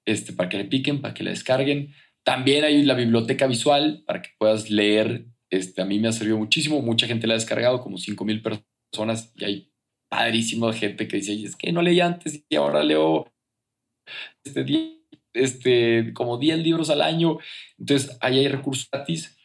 este, 0.05 0.33
para 0.33 0.49
que 0.49 0.59
le 0.59 0.65
piquen, 0.65 1.01
para 1.01 1.15
que 1.15 1.25
le 1.25 1.31
descarguen. 1.31 1.95
También 2.25 2.65
hay 2.65 2.83
la 2.83 2.95
biblioteca 2.95 3.47
visual 3.47 4.03
para 4.07 4.23
que 4.23 4.31
puedas 4.39 4.71
leer. 4.71 5.27
Este, 5.51 5.83
a 5.83 5.85
mí 5.85 5.99
me 5.99 6.09
ha 6.09 6.13
servido 6.13 6.39
muchísimo, 6.39 6.81
mucha 6.81 7.07
gente 7.07 7.27
la 7.27 7.35
ha 7.35 7.39
descargado, 7.39 7.81
como 7.81 7.99
5 7.99 8.25
mil 8.25 8.43
personas, 8.43 9.33
y 9.37 9.45
hay 9.45 9.73
padrísimo 10.09 10.73
gente 10.73 11.07
que 11.09 11.19
dice, 11.19 11.35
es 11.35 11.57
que 11.57 11.73
no 11.73 11.83
leí 11.83 12.01
antes 12.01 12.45
y 12.49 12.57
ahora 12.57 12.83
leo 12.83 13.33
este, 14.45 14.65
este, 15.33 16.13
como 16.15 16.39
10 16.39 16.59
libros 16.61 16.91
al 16.91 17.03
año. 17.03 17.39
Entonces, 17.79 18.17
ahí 18.21 18.39
hay 18.39 18.49
recursos 18.49 18.89
gratis 18.91 19.37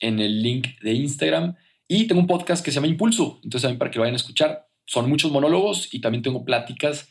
en 0.00 0.18
el 0.18 0.42
link 0.42 0.68
de 0.82 0.92
Instagram. 0.92 1.56
Y 1.88 2.06
tengo 2.06 2.20
un 2.20 2.26
podcast 2.26 2.64
que 2.64 2.70
se 2.70 2.76
llama 2.76 2.86
Impulso, 2.86 3.40
entonces 3.44 3.62
también 3.62 3.78
para 3.78 3.90
que 3.90 3.98
lo 3.98 4.02
vayan 4.02 4.14
a 4.14 4.16
escuchar. 4.16 4.66
Son 4.86 5.08
muchos 5.08 5.30
monólogos 5.30 5.92
y 5.92 6.00
también 6.00 6.22
tengo 6.22 6.44
pláticas 6.44 7.08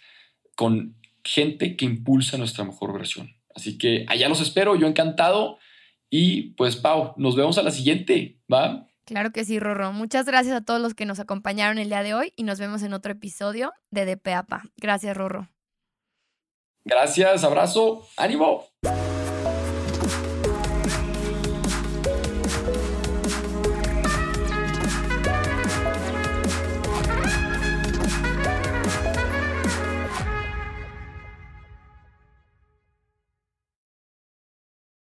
con 0.55 0.95
gente 1.23 1.75
que 1.75 1.85
impulsa 1.85 2.37
nuestra 2.37 2.63
mejor 2.63 2.93
versión. 2.93 3.35
Así 3.55 3.77
que 3.77 4.05
allá 4.07 4.29
los 4.29 4.41
espero, 4.41 4.75
yo 4.75 4.87
encantado. 4.87 5.57
Y 6.09 6.53
pues, 6.53 6.75
Pau, 6.75 7.13
nos 7.17 7.35
vemos 7.35 7.57
a 7.57 7.63
la 7.63 7.71
siguiente, 7.71 8.39
¿va? 8.51 8.87
Claro 9.05 9.31
que 9.31 9.45
sí, 9.45 9.59
Rorro. 9.59 9.93
Muchas 9.93 10.25
gracias 10.25 10.55
a 10.55 10.61
todos 10.61 10.81
los 10.81 10.93
que 10.93 11.05
nos 11.05 11.19
acompañaron 11.19 11.77
el 11.77 11.89
día 11.89 12.03
de 12.03 12.13
hoy 12.13 12.33
y 12.35 12.43
nos 12.43 12.59
vemos 12.59 12.83
en 12.83 12.93
otro 12.93 13.11
episodio 13.11 13.71
de 13.89 14.05
DPAPA. 14.05 14.63
Gracias, 14.77 15.15
Rorro. 15.15 15.49
Gracias, 16.85 17.43
abrazo, 17.43 18.07
ánimo. 18.17 18.65